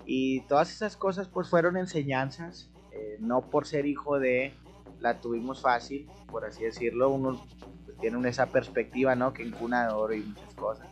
Y 0.07 0.41
todas 0.43 0.71
esas 0.71 0.97
cosas 0.97 1.29
pues 1.29 1.49
fueron 1.49 1.77
enseñanzas, 1.77 2.71
eh, 2.93 3.17
no 3.21 3.43
por 3.43 3.67
ser 3.67 3.87
hijo 3.87 4.19
de, 4.19 4.55
la 5.01 5.21
tuvimos 5.21 5.61
fácil, 5.63 6.09
por 6.31 6.45
así 6.45 6.65
decirlo, 6.65 7.11
uno 7.11 7.45
pues, 7.85 7.99
tiene 7.99 8.29
esa 8.29 8.47
perspectiva, 8.47 9.15
¿no? 9.15 9.33
Que 9.33 9.43
en 9.43 9.51
cuna 9.53 9.87
de 9.87 9.93
oro 9.93 10.15
y 10.15 10.21
muchas 10.21 10.55
cosas. 10.55 10.87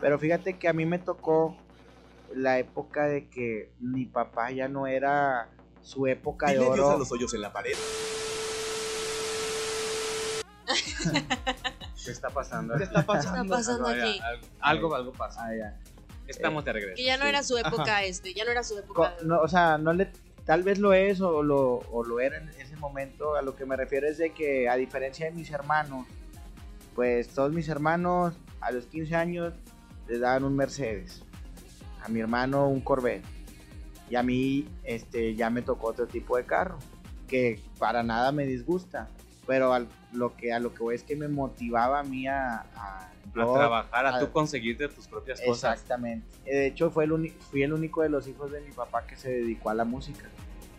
Pero 0.00 0.18
fíjate 0.18 0.58
que 0.58 0.68
a 0.68 0.72
mí 0.72 0.86
me 0.86 0.98
tocó 0.98 1.56
la 2.34 2.58
época 2.58 3.06
de 3.06 3.28
que 3.28 3.72
mi 3.78 4.06
papá 4.06 4.50
ya 4.50 4.68
no 4.68 4.86
era 4.86 5.48
su 5.82 6.06
época 6.06 6.46
de 6.46 6.58
adiós 6.58 6.78
a 6.78 6.86
oro. 6.86 6.98
los 6.98 7.12
hoyos 7.12 7.34
en 7.34 7.42
la 7.42 7.52
pared. 7.52 7.74
¿Qué 12.04 12.10
está 12.10 12.30
pasando? 12.30 12.76
¿Qué 12.76 12.84
está 12.84 12.94
¿Qué 12.94 13.00
está 13.00 13.12
pasando? 13.12 13.54
pasando 13.54 13.86
Algo, 13.88 14.02
aquí? 14.02 14.20
algo, 14.20 14.46
algo, 14.60 14.94
algo 14.94 15.12
pasa. 15.12 15.44
Ah, 15.46 15.54
ya. 15.54 15.78
Estamos 16.26 16.64
de 16.64 16.72
regreso. 16.72 16.96
Que 16.96 17.04
ya 17.04 17.16
no 17.16 17.24
Sí. 17.24 17.28
era 17.28 17.42
su 17.42 17.56
época, 17.58 17.82
Ajá. 17.82 18.04
este, 18.04 18.32
ya 18.34 18.44
no 18.44 18.50
era 18.50 18.62
su 18.62 18.74
Co- 18.74 18.80
época. 18.80 19.14
no, 19.24 19.40
o 19.40 19.48
sea, 19.48 19.78
no 19.78 19.92
le, 19.92 20.10
tal 20.44 20.62
vez 20.62 20.78
lo 20.78 20.92
es 20.92 21.20
o 21.20 21.42
lo, 21.42 21.78
o 21.90 22.04
lo 22.04 22.20
era 22.20 22.38
en 22.38 22.48
ese 22.60 22.76
momento. 22.76 23.34
A 23.36 23.42
lo 23.42 23.54
que 23.56 23.66
me 23.66 23.76
refiero 23.76 24.06
es 24.08 24.18
de 24.18 24.32
que, 24.32 24.68
a 24.68 24.76
diferencia 24.76 25.26
de 25.26 25.32
mis 25.32 25.50
hermanos, 25.50 26.06
pues 26.94 27.28
todos 27.28 27.52
mis 27.52 27.68
hermanos 27.68 28.34
a 28.60 28.70
los 28.70 28.86
15 28.86 29.14
años 29.14 29.54
les 30.08 30.20
daban 30.20 30.44
un 30.44 30.56
Mercedes. 30.56 31.22
A 32.02 32.08
mi 32.08 32.20
hermano 32.20 32.68
un 32.68 32.80
Corvette. 32.80 33.24
Y 34.10 34.16
a 34.16 34.22
mí 34.22 34.68
este, 34.84 35.34
ya 35.34 35.48
me 35.50 35.62
tocó 35.62 35.88
otro 35.88 36.06
tipo 36.06 36.36
de 36.36 36.44
carro. 36.44 36.78
Que 37.28 37.60
para 37.78 38.02
nada 38.02 38.30
me 38.32 38.44
disgusta. 38.44 39.08
Pero 39.46 39.72
al- 39.72 39.88
lo 40.12 40.36
que, 40.36 40.52
a 40.52 40.58
lo 40.60 40.72
que 40.74 40.82
voy 40.82 40.94
es 40.94 41.02
que 41.02 41.16
me 41.16 41.28
motivaba 41.28 42.00
a 42.00 42.02
mí 42.02 42.26
a, 42.28 42.66
a 42.76 43.10
A 43.40 43.54
trabajar, 43.54 44.06
a 44.06 44.16
a- 44.16 44.20
tú 44.20 44.30
conseguirte 44.30 44.88
tus 44.88 45.06
propias 45.08 45.40
cosas. 45.40 45.72
Exactamente. 45.74 46.26
Eh, 46.44 46.56
De 46.56 46.66
hecho, 46.66 46.90
fue 46.90 47.04
el 47.04 47.32
fui 47.50 47.62
el 47.62 47.72
único 47.72 48.02
de 48.02 48.08
los 48.10 48.26
hijos 48.28 48.50
de 48.52 48.60
mi 48.60 48.72
papá 48.72 49.06
que 49.06 49.16
se 49.16 49.30
dedicó 49.30 49.70
a 49.70 49.74
la 49.74 49.84
música. 49.84 50.28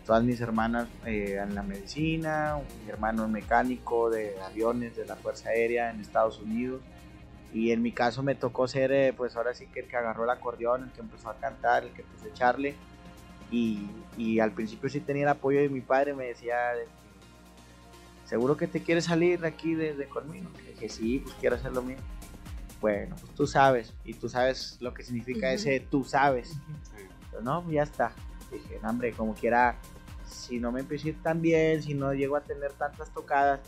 Todas 0.06 0.22
mis 0.22 0.40
hermanas 0.40 0.86
eh, 1.06 1.38
en 1.42 1.54
la 1.54 1.62
medicina, 1.62 2.58
mi 2.84 2.90
hermano 2.90 3.26
mecánico 3.26 4.10
de 4.10 4.36
aviones 4.42 4.94
de 4.96 5.06
la 5.06 5.16
Fuerza 5.16 5.48
Aérea 5.48 5.90
en 5.90 6.00
Estados 6.00 6.38
Unidos. 6.40 6.82
Y 7.54 7.70
en 7.70 7.82
mi 7.82 7.92
caso 7.92 8.22
me 8.22 8.34
tocó 8.34 8.68
ser, 8.68 8.92
eh, 8.92 9.12
pues 9.16 9.34
ahora 9.36 9.54
sí 9.54 9.66
que 9.66 9.80
el 9.80 9.86
que 9.88 9.96
agarró 9.96 10.24
el 10.24 10.30
acordeón, 10.30 10.84
el 10.84 10.90
que 10.92 11.00
empezó 11.00 11.30
a 11.30 11.36
cantar, 11.36 11.84
el 11.84 11.90
que 11.92 12.02
empezó 12.02 12.26
a 12.26 12.28
echarle. 12.28 12.74
Y, 13.50 13.86
y 14.18 14.40
al 14.40 14.50
principio 14.52 14.88
sí 14.90 15.00
tenía 15.00 15.22
el 15.22 15.28
apoyo 15.28 15.60
de 15.60 15.68
mi 15.68 15.80
padre, 15.80 16.12
me 16.14 16.24
decía, 16.26 16.56
¿seguro 18.26 18.56
que 18.56 18.66
te 18.66 18.82
quieres 18.82 19.04
salir 19.04 19.40
de 19.40 19.48
aquí 19.48 19.74
de, 19.74 19.94
de 19.94 20.06
conmigo? 20.08 20.50
Le 20.64 20.70
dije, 20.72 20.88
sí, 20.88 21.20
pues 21.22 21.34
quiero 21.40 21.56
hacer 21.56 21.72
lo 21.72 21.82
mío. 21.82 21.96
Bueno, 22.84 23.16
pues 23.18 23.32
tú 23.34 23.46
sabes, 23.46 23.94
y 24.04 24.12
tú 24.12 24.28
sabes 24.28 24.76
lo 24.80 24.92
que 24.92 25.02
significa 25.02 25.46
Ujú. 25.46 25.54
ese 25.56 25.80
tú 25.80 26.04
sabes. 26.04 26.48
Sí. 26.50 27.06
Pero 27.30 27.42
no, 27.42 27.70
ya 27.70 27.82
está. 27.82 28.12
Dije, 28.52 28.78
no, 28.82 28.90
hombre, 28.90 29.12
como 29.14 29.32
quiera, 29.32 29.78
si 30.28 30.60
no 30.60 30.70
me 30.70 30.80
empiezo 30.80 31.06
a 31.06 31.08
ir 31.12 31.22
tan 31.22 31.40
bien, 31.40 31.82
si 31.82 31.94
no 31.94 32.12
llego 32.12 32.36
a 32.36 32.42
tener 32.42 32.72
tantas 32.74 33.08
tocadas, 33.14 33.60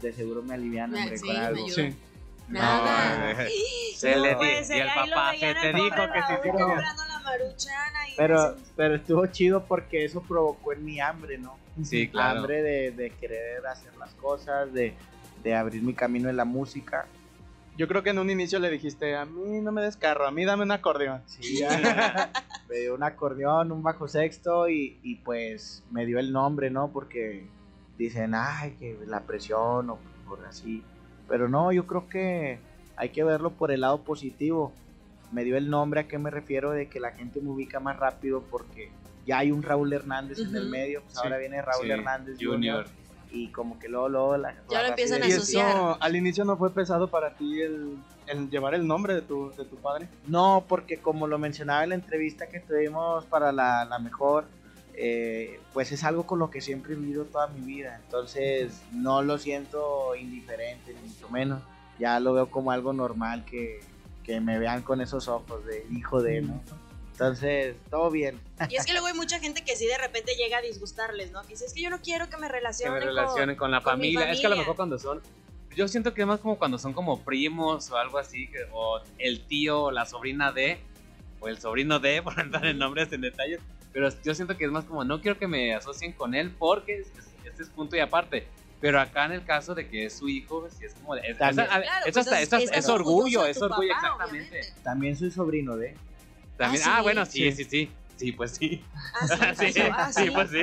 de 0.00 0.10
seguro 0.14 0.40
me 0.42 0.54
alivian, 0.54 0.90
Me- 0.90 1.00
hombre, 1.02 1.18
sí, 1.18 1.26
con 1.26 1.34
me 1.36 1.40
algo. 1.42 1.68
Sí. 1.68 1.94
Nada. 2.48 3.34
No, 3.34 3.50
se 3.94 4.16
le 4.16 4.36
puede 4.36 4.58
di- 4.60 4.64
ser, 4.64 4.76
y 4.78 4.80
el 4.80 4.88
papá 4.94 5.32
se 5.38 5.54
te 5.54 5.72
dijo 5.74 5.96
que 5.96 6.48
comprando 6.50 7.04
la 7.08 7.20
maruchana 7.22 8.08
y 8.08 8.16
Pero, 8.16 8.56
pero 8.74 8.94
estuvo 8.94 9.26
chido 9.26 9.66
porque 9.66 10.06
eso 10.06 10.22
provocó 10.22 10.72
en 10.72 10.82
mi 10.82 10.98
hambre, 10.98 11.36
¿no? 11.36 11.58
Sí, 11.84 12.08
claro. 12.08 12.38
Hambre 12.40 12.62
de, 12.62 12.90
de 12.92 13.10
querer 13.10 13.66
hacer 13.66 13.94
las 13.98 14.14
cosas, 14.14 14.72
de, 14.72 14.94
de 15.42 15.54
abrir 15.54 15.82
mi 15.82 15.92
camino 15.92 16.30
en 16.30 16.38
la 16.38 16.46
música. 16.46 17.06
Yo 17.76 17.88
creo 17.88 18.02
que 18.02 18.10
en 18.10 18.18
un 18.18 18.28
inicio 18.28 18.58
le 18.58 18.70
dijiste, 18.70 19.16
a 19.16 19.24
mí 19.24 19.60
no 19.60 19.72
me 19.72 19.82
des 19.82 19.96
carro, 19.96 20.26
a 20.26 20.30
mí 20.30 20.44
dame 20.44 20.62
un 20.62 20.72
acordeón. 20.72 21.22
Sí, 21.26 21.58
ya. 21.60 22.30
me 22.68 22.76
dio 22.76 22.94
un 22.94 23.02
acordeón, 23.02 23.72
un 23.72 23.82
bajo 23.82 24.08
sexto 24.08 24.68
y, 24.68 24.98
y 25.02 25.16
pues 25.16 25.82
me 25.90 26.04
dio 26.04 26.18
el 26.18 26.32
nombre, 26.32 26.70
¿no? 26.70 26.92
Porque 26.92 27.46
dicen, 27.96 28.34
ay, 28.34 28.72
que 28.78 28.98
la 29.06 29.20
presión 29.20 29.90
o 29.90 29.98
por 30.28 30.44
así. 30.44 30.82
Pero 31.28 31.48
no, 31.48 31.72
yo 31.72 31.86
creo 31.86 32.08
que 32.08 32.58
hay 32.96 33.08
que 33.10 33.24
verlo 33.24 33.52
por 33.52 33.70
el 33.70 33.80
lado 33.80 34.02
positivo. 34.02 34.72
Me 35.30 35.44
dio 35.44 35.56
el 35.56 35.70
nombre, 35.70 36.00
¿a 36.00 36.08
qué 36.08 36.18
me 36.18 36.30
refiero? 36.30 36.72
De 36.72 36.88
que 36.88 37.00
la 37.00 37.12
gente 37.12 37.40
me 37.40 37.50
ubica 37.50 37.80
más 37.80 37.98
rápido 37.98 38.42
porque 38.50 38.90
ya 39.26 39.38
hay 39.38 39.50
un 39.50 39.62
Raúl 39.62 39.92
Hernández 39.92 40.38
en 40.38 40.54
el 40.54 40.68
medio. 40.68 41.00
Pues 41.02 41.14
Sí, 41.14 41.20
ahora 41.22 41.38
viene 41.38 41.62
Raúl 41.62 41.86
sí, 41.86 41.90
Hernández 41.90 42.36
Junior. 42.38 42.84
Junior. 42.84 42.86
Y 43.34 43.48
como 43.48 43.78
que 43.78 43.88
luego, 43.88 44.08
luego 44.10 44.36
la, 44.36 44.54
Ya 44.68 44.82
lo 44.82 44.88
empiezan 44.90 45.22
a 45.22 45.26
Y 45.26 45.30
de- 45.30 45.36
asociar. 45.36 45.70
eso 45.74 45.96
al 46.02 46.16
inicio 46.16 46.44
no 46.44 46.56
fue 46.58 46.70
pesado 46.72 47.08
para 47.08 47.34
ti 47.34 47.62
el, 47.62 47.96
el 48.26 48.50
llevar 48.50 48.74
el 48.74 48.86
nombre 48.86 49.14
de 49.14 49.22
tu, 49.22 49.50
de 49.56 49.64
tu 49.64 49.76
padre. 49.76 50.06
No, 50.26 50.64
porque 50.68 50.98
como 51.00 51.26
lo 51.26 51.38
mencionaba 51.38 51.82
en 51.82 51.88
la 51.90 51.94
entrevista 51.94 52.48
que 52.48 52.60
tuvimos 52.60 53.24
para 53.24 53.50
la, 53.50 53.86
la 53.86 53.98
mejor, 53.98 54.44
eh, 54.94 55.60
pues 55.72 55.90
es 55.92 56.04
algo 56.04 56.26
con 56.26 56.38
lo 56.38 56.50
que 56.50 56.60
siempre 56.60 56.92
he 56.92 56.96
vivido 56.96 57.24
toda 57.24 57.46
mi 57.46 57.60
vida. 57.62 57.98
Entonces 58.04 58.82
no 58.92 59.22
lo 59.22 59.38
siento 59.38 60.14
indiferente, 60.14 60.92
ni 60.94 61.08
mucho 61.08 61.28
menos. 61.30 61.62
Ya 61.98 62.20
lo 62.20 62.34
veo 62.34 62.50
como 62.50 62.70
algo 62.70 62.92
normal 62.92 63.44
que, 63.46 63.80
que 64.24 64.40
me 64.40 64.58
vean 64.58 64.82
con 64.82 65.00
esos 65.00 65.28
ojos 65.28 65.64
de 65.64 65.86
hijo 65.90 66.20
de, 66.22 66.42
¿no? 66.42 66.60
Entonces, 67.12 67.76
todo 67.90 68.10
bien. 68.10 68.40
Y 68.68 68.76
es 68.76 68.84
que 68.86 68.92
luego 68.92 69.06
hay 69.06 69.14
mucha 69.14 69.38
gente 69.38 69.64
que 69.64 69.76
sí 69.76 69.86
de 69.86 69.98
repente 69.98 70.34
llega 70.34 70.58
a 70.58 70.60
disgustarles, 70.62 71.30
¿no? 71.30 71.42
Que 71.42 71.48
dice, 71.48 71.66
es 71.66 71.72
que 71.72 71.82
yo 71.82 71.90
no 71.90 72.00
quiero 72.00 72.26
que 72.28 72.36
me 72.36 72.42
que 72.42 72.42
me 72.42 72.48
relacionen, 72.48 73.02
relacionen 73.02 73.56
con, 73.56 73.70
la 73.70 73.80
con 73.80 73.98
mi 73.98 74.14
familia. 74.14 74.32
Es 74.32 74.40
que 74.40 74.46
a 74.46 74.48
lo 74.48 74.54
familia. 74.56 74.62
mejor 74.62 74.76
cuando 74.76 74.98
son. 74.98 75.20
Yo 75.76 75.88
siento 75.88 76.12
que 76.14 76.22
es 76.22 76.26
más 76.26 76.40
como 76.40 76.58
cuando 76.58 76.78
son 76.78 76.92
como 76.92 77.20
primos 77.22 77.90
o 77.90 77.96
algo 77.96 78.18
así, 78.18 78.48
que, 78.48 78.58
o 78.72 79.00
el 79.18 79.44
tío 79.46 79.84
o 79.84 79.90
la 79.90 80.04
sobrina 80.06 80.52
de, 80.52 80.78
o 81.40 81.48
el 81.48 81.58
sobrino 81.58 81.98
de, 82.00 82.22
por 82.24 82.38
entrar 82.40 82.64
en 82.66 82.78
nombres 82.78 83.12
en 83.12 83.20
detalles. 83.20 83.60
Pero 83.92 84.08
yo 84.24 84.34
siento 84.34 84.56
que 84.56 84.64
es 84.64 84.70
más 84.70 84.84
como, 84.84 85.04
no 85.04 85.20
quiero 85.20 85.38
que 85.38 85.46
me 85.46 85.74
asocien 85.74 86.12
con 86.12 86.34
él 86.34 86.50
porque 86.58 87.00
es- 87.00 87.08
es- 87.08 87.28
este 87.44 87.62
es 87.62 87.68
punto 87.68 87.94
y 87.96 88.00
aparte. 88.00 88.46
Pero 88.80 89.00
acá 89.00 89.26
en 89.26 89.32
el 89.32 89.44
caso 89.44 89.74
de 89.76 89.88
que 89.88 90.06
es 90.06 90.14
su 90.18 90.28
hijo, 90.28 90.66
sí 90.76 90.84
es 90.86 90.94
como 90.94 91.14
de. 91.14 91.20
es- 91.30 91.38
También. 91.38 91.68
es- 91.70 91.76
es- 91.76 91.82
Claro, 91.82 92.06
es 92.06 92.12
pues 92.14 92.16
hasta- 92.26 92.40
es- 92.78 92.88
orgullo, 92.88 93.46
es 93.46 93.62
orgullo, 93.62 93.92
papá, 93.94 94.06
exactamente. 94.08 94.48
obviamente. 94.48 94.82
También 94.82 95.16
soy 95.16 95.30
sobrino 95.30 95.76
de. 95.76 95.94
También, 96.62 96.82
¿Ah, 96.86 96.92
ah, 96.94 96.96
sí? 96.98 97.02
bueno, 97.02 97.26
sí, 97.26 97.52
Sí. 97.52 97.64
sí, 97.64 97.64
sí. 97.70 97.90
Sí, 98.16 98.32
pues 98.32 98.52
sí. 98.52 98.84
Ah, 99.14 99.54
sí, 99.54 99.72
Sí, 99.72 99.80
ah, 99.90 100.12
sí, 100.12 100.30
pues 100.30 100.50
sí. 100.50 100.58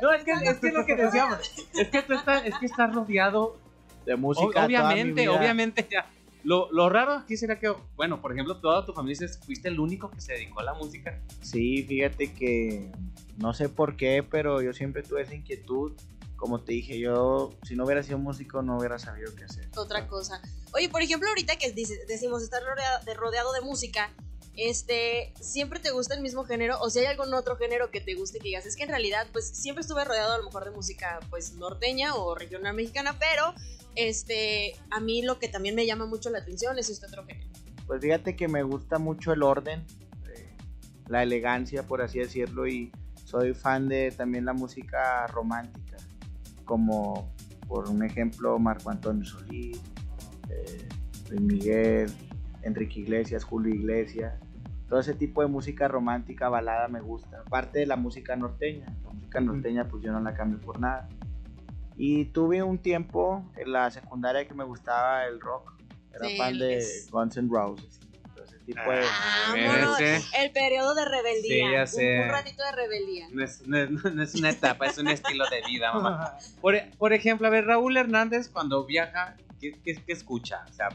No, 0.00 0.12
es 0.12 0.24
que, 0.24 0.32
es 0.32 0.58
que 0.58 0.72
lo 0.72 0.86
que 0.86 0.96
decíamos, 0.96 1.38
es 1.74 1.88
que 1.88 2.02
tú 2.02 2.14
estás, 2.14 2.44
es 2.46 2.54
que 2.56 2.66
estás 2.66 2.94
rodeado, 2.94 3.58
De 4.06 4.16
música. 4.16 4.64
obviamente, 4.64 5.28
obviamente, 5.28 5.86
ya. 5.90 6.06
Lo, 6.44 6.72
lo 6.72 6.88
raro 6.88 7.12
aquí 7.12 7.36
será 7.36 7.60
que, 7.60 7.72
bueno, 7.94 8.20
por 8.20 8.32
ejemplo, 8.32 8.56
toda 8.56 8.84
tu 8.84 8.92
familia 8.92 9.12
dices, 9.20 9.38
fuiste 9.44 9.68
el 9.68 9.78
único 9.78 10.10
que 10.10 10.20
se 10.20 10.32
dedicó 10.32 10.60
a 10.60 10.64
la 10.64 10.74
música. 10.74 11.20
Sí, 11.40 11.84
fíjate 11.84 12.32
que 12.32 12.90
no 13.36 13.54
sé 13.54 13.68
por 13.68 13.96
qué, 13.96 14.24
pero 14.28 14.60
yo 14.60 14.72
siempre 14.72 15.02
tuve 15.02 15.22
esa 15.22 15.34
inquietud. 15.34 15.92
Como 16.42 16.60
te 16.60 16.72
dije, 16.72 16.98
yo 16.98 17.50
si 17.62 17.76
no 17.76 17.84
hubiera 17.84 18.02
sido 18.02 18.18
músico 18.18 18.62
no 18.62 18.76
hubiera 18.76 18.98
sabido 18.98 19.32
qué 19.36 19.44
hacer. 19.44 19.68
otra 19.76 20.08
cosa. 20.08 20.42
Oye, 20.74 20.88
por 20.88 21.00
ejemplo, 21.00 21.28
ahorita 21.28 21.54
que 21.54 21.70
decimos 21.70 22.42
estar 22.42 22.60
rodeado 22.64 23.04
de, 23.04 23.14
rodeado 23.14 23.52
de 23.52 23.60
música, 23.60 24.10
este, 24.56 25.32
¿siempre 25.40 25.78
te 25.78 25.92
gusta 25.92 26.16
el 26.16 26.20
mismo 26.20 26.42
género? 26.42 26.80
O 26.80 26.90
si 26.90 26.98
hay 26.98 27.06
algún 27.06 27.32
otro 27.32 27.56
género 27.58 27.92
que 27.92 28.00
te 28.00 28.16
guste 28.16 28.40
que 28.40 28.48
digas, 28.48 28.66
es 28.66 28.74
que 28.74 28.82
en 28.82 28.88
realidad, 28.88 29.28
pues 29.32 29.46
siempre 29.50 29.82
estuve 29.82 30.04
rodeado 30.04 30.32
a 30.32 30.38
lo 30.38 30.42
mejor 30.42 30.64
de 30.64 30.72
música, 30.72 31.20
pues 31.30 31.52
norteña 31.52 32.16
o 32.16 32.34
regional 32.34 32.74
mexicana, 32.74 33.16
pero, 33.20 33.54
este, 33.94 34.74
a 34.90 34.98
mí 34.98 35.22
lo 35.22 35.38
que 35.38 35.46
también 35.46 35.76
me 35.76 35.86
llama 35.86 36.06
mucho 36.06 36.28
la 36.30 36.38
atención 36.38 36.76
es 36.76 36.90
este 36.90 37.06
otro 37.06 37.24
género. 37.24 37.52
Pues 37.86 38.00
fíjate 38.00 38.34
que 38.34 38.48
me 38.48 38.64
gusta 38.64 38.98
mucho 38.98 39.32
el 39.32 39.44
orden, 39.44 39.86
eh, 40.34 40.56
la 41.06 41.22
elegancia, 41.22 41.84
por 41.84 42.02
así 42.02 42.18
decirlo, 42.18 42.66
y 42.66 42.90
soy 43.32 43.54
fan 43.54 43.88
de 43.88 44.10
también 44.10 44.44
la 44.44 44.52
música 44.52 45.26
romántica, 45.28 45.91
como 46.64 47.32
por 47.68 47.88
un 47.88 48.02
ejemplo 48.04 48.58
Marco 48.58 48.90
Antonio 48.90 49.24
Solís, 49.24 49.80
eh, 50.50 50.88
Luis 51.30 51.40
Miguel, 51.40 52.12
Enrique 52.62 53.00
Iglesias, 53.00 53.44
Julio 53.44 53.74
Iglesias, 53.74 54.34
todo 54.88 55.00
ese 55.00 55.14
tipo 55.14 55.40
de 55.42 55.48
música 55.48 55.88
romántica, 55.88 56.48
balada 56.48 56.86
me 56.88 57.00
gusta, 57.00 57.40
aparte 57.46 57.78
de 57.78 57.86
la 57.86 57.96
música 57.96 58.36
norteña, 58.36 58.86
la 59.04 59.10
música 59.12 59.40
norteña 59.40 59.88
pues 59.88 60.02
yo 60.02 60.12
no 60.12 60.20
la 60.20 60.34
cambio 60.34 60.60
por 60.60 60.78
nada. 60.78 61.08
Y 61.96 62.26
tuve 62.26 62.62
un 62.62 62.78
tiempo 62.78 63.44
en 63.56 63.72
la 63.72 63.90
secundaria 63.90 64.46
que 64.46 64.54
me 64.54 64.64
gustaba 64.64 65.24
el 65.26 65.40
rock, 65.40 65.72
era 66.14 66.26
Sí, 66.28 66.36
fan 66.36 66.58
de 66.58 66.76
es- 66.78 67.08
Guns 67.10 67.36
N' 67.38 67.48
Roses, 67.50 68.00
tipo 68.62 68.80
de... 68.90 69.02
Ah, 69.04 69.54
Vámonos. 69.54 70.00
ese. 70.00 70.44
El 70.44 70.52
periodo 70.52 70.94
de 70.94 71.04
rebeldía. 71.04 71.66
Sí, 71.66 71.72
ya 71.72 71.86
sé. 71.86 72.18
Un, 72.18 72.24
un 72.26 72.30
ratito 72.30 72.62
de 72.64 72.72
rebeldía. 72.72 73.26
No 73.32 73.44
es, 73.44 73.66
no 73.66 73.76
es- 73.78 73.90
no 74.14 74.22
es 74.22 74.34
una 74.34 74.50
etapa, 74.50 74.86
es 74.86 74.98
un 74.98 75.08
estilo 75.08 75.44
de 75.50 75.62
vida, 75.66 75.92
mamá. 75.92 76.36
Por, 76.60 76.76
por 76.98 77.12
ejemplo, 77.12 77.46
a 77.46 77.50
ver, 77.50 77.64
Raúl 77.66 77.96
Hernández 77.96 78.48
cuando 78.48 78.84
viaja, 78.84 79.36
¿qué, 79.60 79.72
qué, 79.84 79.94
qué 79.94 80.12
escucha? 80.12 80.64
O 80.70 80.72
sea, 80.72 80.88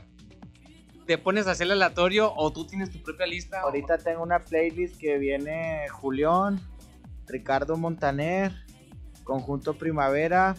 ¿te 1.05 1.17
pones 1.17 1.47
a 1.47 1.51
hacer 1.51 1.65
el 1.67 1.73
aleatorio 1.73 2.33
o 2.35 2.51
tú 2.51 2.65
tienes 2.67 2.89
tu 2.91 3.01
propia 3.01 3.25
lista? 3.27 3.61
Ahorita 3.61 3.97
tengo 3.97 4.23
una 4.23 4.39
playlist 4.39 4.97
que 4.97 5.17
viene 5.17 5.87
Julián, 5.89 6.59
Ricardo 7.27 7.75
Montaner, 7.77 8.53
Conjunto 9.23 9.77
Primavera, 9.77 10.55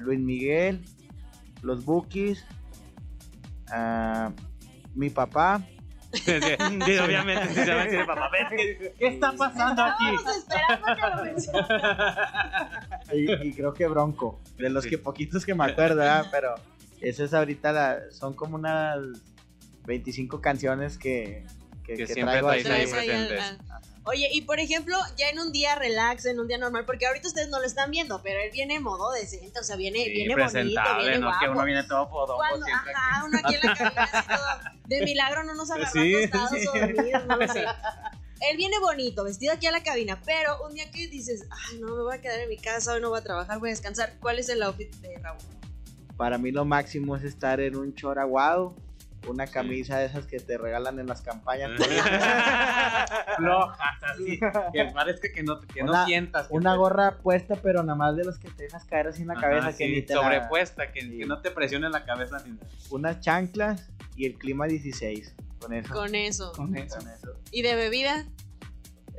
Luis 0.00 0.18
Miguel, 0.20 0.80
Los 1.62 1.84
Bookies, 1.84 2.44
ah, 3.70 4.32
mi 4.94 5.10
papá. 5.10 5.64
Sí, 6.12 6.20
sí, 6.22 6.40
sí, 6.86 6.98
obviamente, 6.98 7.48
sí, 7.48 7.54
se 7.54 7.74
va 7.74 7.82
a 7.82 7.84
decir, 7.84 8.04
papá, 8.06 8.26
a 8.26 8.30
ver, 8.30 8.46
¿qué, 8.56 8.94
qué 8.98 9.06
está 9.08 9.32
pasando 9.32 9.82
aquí? 9.84 10.04
Estábamos 10.14 10.36
esperando 10.38 10.86
que 10.96 11.16
lo 11.16 11.24
mencionaras. 11.24 13.12
y, 13.12 13.48
y 13.48 13.52
creo 13.52 13.74
que 13.74 13.86
Bronco, 13.86 14.40
de 14.58 14.70
los 14.70 14.84
Sí. 14.84 14.90
que 14.90 14.98
poquitos 14.98 15.46
que 15.46 15.54
me 15.54 15.64
acuerdo, 15.64 15.96
¿verdad? 15.96 16.26
pero 16.32 16.54
eso 17.00 17.24
es 17.24 17.32
ahorita, 17.32 17.72
la- 17.72 17.98
son 18.10 18.34
como 18.34 18.56
unas 18.56 18.98
25 19.86 20.40
canciones 20.40 20.98
que, 20.98 21.46
que, 21.84 21.94
Que 21.94 22.06
que 22.06 22.06
siempre 22.14 22.40
traigo 22.40 22.48
ahí 22.48 22.60
ahí 22.66 22.82
al- 22.82 22.88
presentes. 22.90 23.58
Oye, 24.04 24.28
y 24.32 24.40
por 24.42 24.58
ejemplo, 24.58 24.96
ya 25.18 25.28
en 25.28 25.38
un 25.38 25.52
día 25.52 25.74
relax, 25.74 26.24
en 26.24 26.40
un 26.40 26.48
día 26.48 26.56
normal, 26.56 26.86
porque 26.86 27.06
ahorita 27.06 27.28
ustedes 27.28 27.48
no 27.50 27.58
lo 27.60 27.66
están 27.66 27.90
viendo, 27.90 28.22
pero 28.22 28.40
él 28.40 28.50
viene 28.50 28.76
en 28.76 28.82
modo 28.82 29.12
decente, 29.12 29.58
o 29.60 29.62
sea, 29.62 29.76
viene, 29.76 30.02
Sí, 30.04 30.10
viene 30.12 30.34
bonito, 30.34 30.50
presentable, 30.52 31.02
viene 31.04 31.18
no 31.18 31.26
guapo. 31.26 31.40
que 31.44 31.50
uno 31.50 31.64
viene 31.64 31.82
todo 31.84 32.08
siempre. 32.64 32.92
ajá, 32.94 33.24
uno 33.26 33.38
aquí 33.44 33.54
en 33.56 33.60
la 33.62 33.74
cabina 33.76 34.04
así 34.10 34.28
todo, 34.28 34.72
de 34.86 35.00
milagro 35.04 35.44
no 35.44 35.54
nos 35.54 35.70
agarró 35.70 35.90
Sí, 35.92 36.14
acostados 36.24 36.50
sí. 36.60 36.66
o 36.66 36.78
dormidos, 36.80 37.26
no 37.26 37.36
lo 37.36 37.48
sé. 37.52 37.64
Él 38.50 38.56
viene 38.56 38.78
bonito, 38.78 39.22
vestido 39.22 39.52
aquí 39.52 39.66
a 39.66 39.70
la 39.70 39.82
cabina, 39.82 40.18
pero 40.24 40.64
un 40.66 40.72
día 40.74 40.90
que 40.90 41.06
dices, 41.08 41.44
ay, 41.50 41.78
no, 41.80 41.94
me 41.94 42.02
voy 42.02 42.16
a 42.16 42.20
quedar 42.22 42.40
en 42.40 42.48
mi 42.48 42.56
casa, 42.56 42.94
hoy 42.94 43.02
no 43.02 43.10
voy 43.10 43.18
a 43.20 43.22
trabajar, 43.22 43.58
voy 43.58 43.68
a 43.68 43.72
descansar, 43.72 44.14
¿cuál 44.18 44.38
es 44.38 44.48
el 44.48 44.62
outfit 44.62 44.90
de 44.96 45.18
Raúl? 45.18 45.38
Para 46.16 46.38
mí 46.38 46.50
lo 46.50 46.64
máximo 46.64 47.16
es 47.16 47.22
estar 47.24 47.60
en 47.60 47.76
un 47.76 47.94
chor 47.94 48.18
aguado, 48.18 48.74
una 49.28 49.46
camisa 49.46 49.98
de 49.98 50.06
esas 50.06 50.26
que 50.26 50.38
te 50.40 50.56
regalan 50.58 50.98
en 50.98 51.06
las 51.06 51.20
campañas. 51.22 51.70
Flojas, 53.36 54.02
así. 54.02 54.40
Que 54.72 54.84
parezca 54.94 55.28
que 55.32 55.42
no, 55.42 55.60
que 55.60 55.82
no 55.82 55.92
Una- 55.92 56.06
sientas. 56.06 56.48
que 56.48 56.54
Una 56.54 56.72
te- 56.72 56.78
gorra 56.78 57.18
puesta, 57.18 57.56
pero 57.56 57.82
nada 57.82 57.96
más 57.96 58.16
de 58.16 58.24
los 58.24 58.38
que 58.38 58.50
te 58.50 58.64
dejas 58.64 58.84
caer 58.84 59.08
así 59.08 59.22
en 59.22 59.28
la 59.28 59.34
Ajá, 59.34 59.42
cabeza, 59.42 59.76
que 59.76 59.88
ni 59.88 60.02
te 60.02 60.14
la- 60.14 60.22
sobrepuesta, 60.22 60.92
que, 60.92 61.02
Sí. 61.02 61.18
que 61.18 61.26
no 61.26 61.40
te 61.40 61.50
presione 61.50 61.88
la 61.90 62.04
cabeza 62.04 62.38
ni 62.44 62.52
nada. 62.52 62.66
Unas 62.90 63.20
chanclas 63.20 63.90
y 64.16 64.26
el 64.26 64.34
clima 64.34 64.66
16. 64.66 65.34
Con 65.60 65.72
eso. 65.74 65.92
Con 65.92 66.14
eso. 66.14 66.52
Con 66.52 66.76
eso. 66.76 66.96
Con 66.98 67.08
eso. 67.08 67.32
¿Y 67.52 67.62
de 67.62 67.74
bebida? 67.74 68.24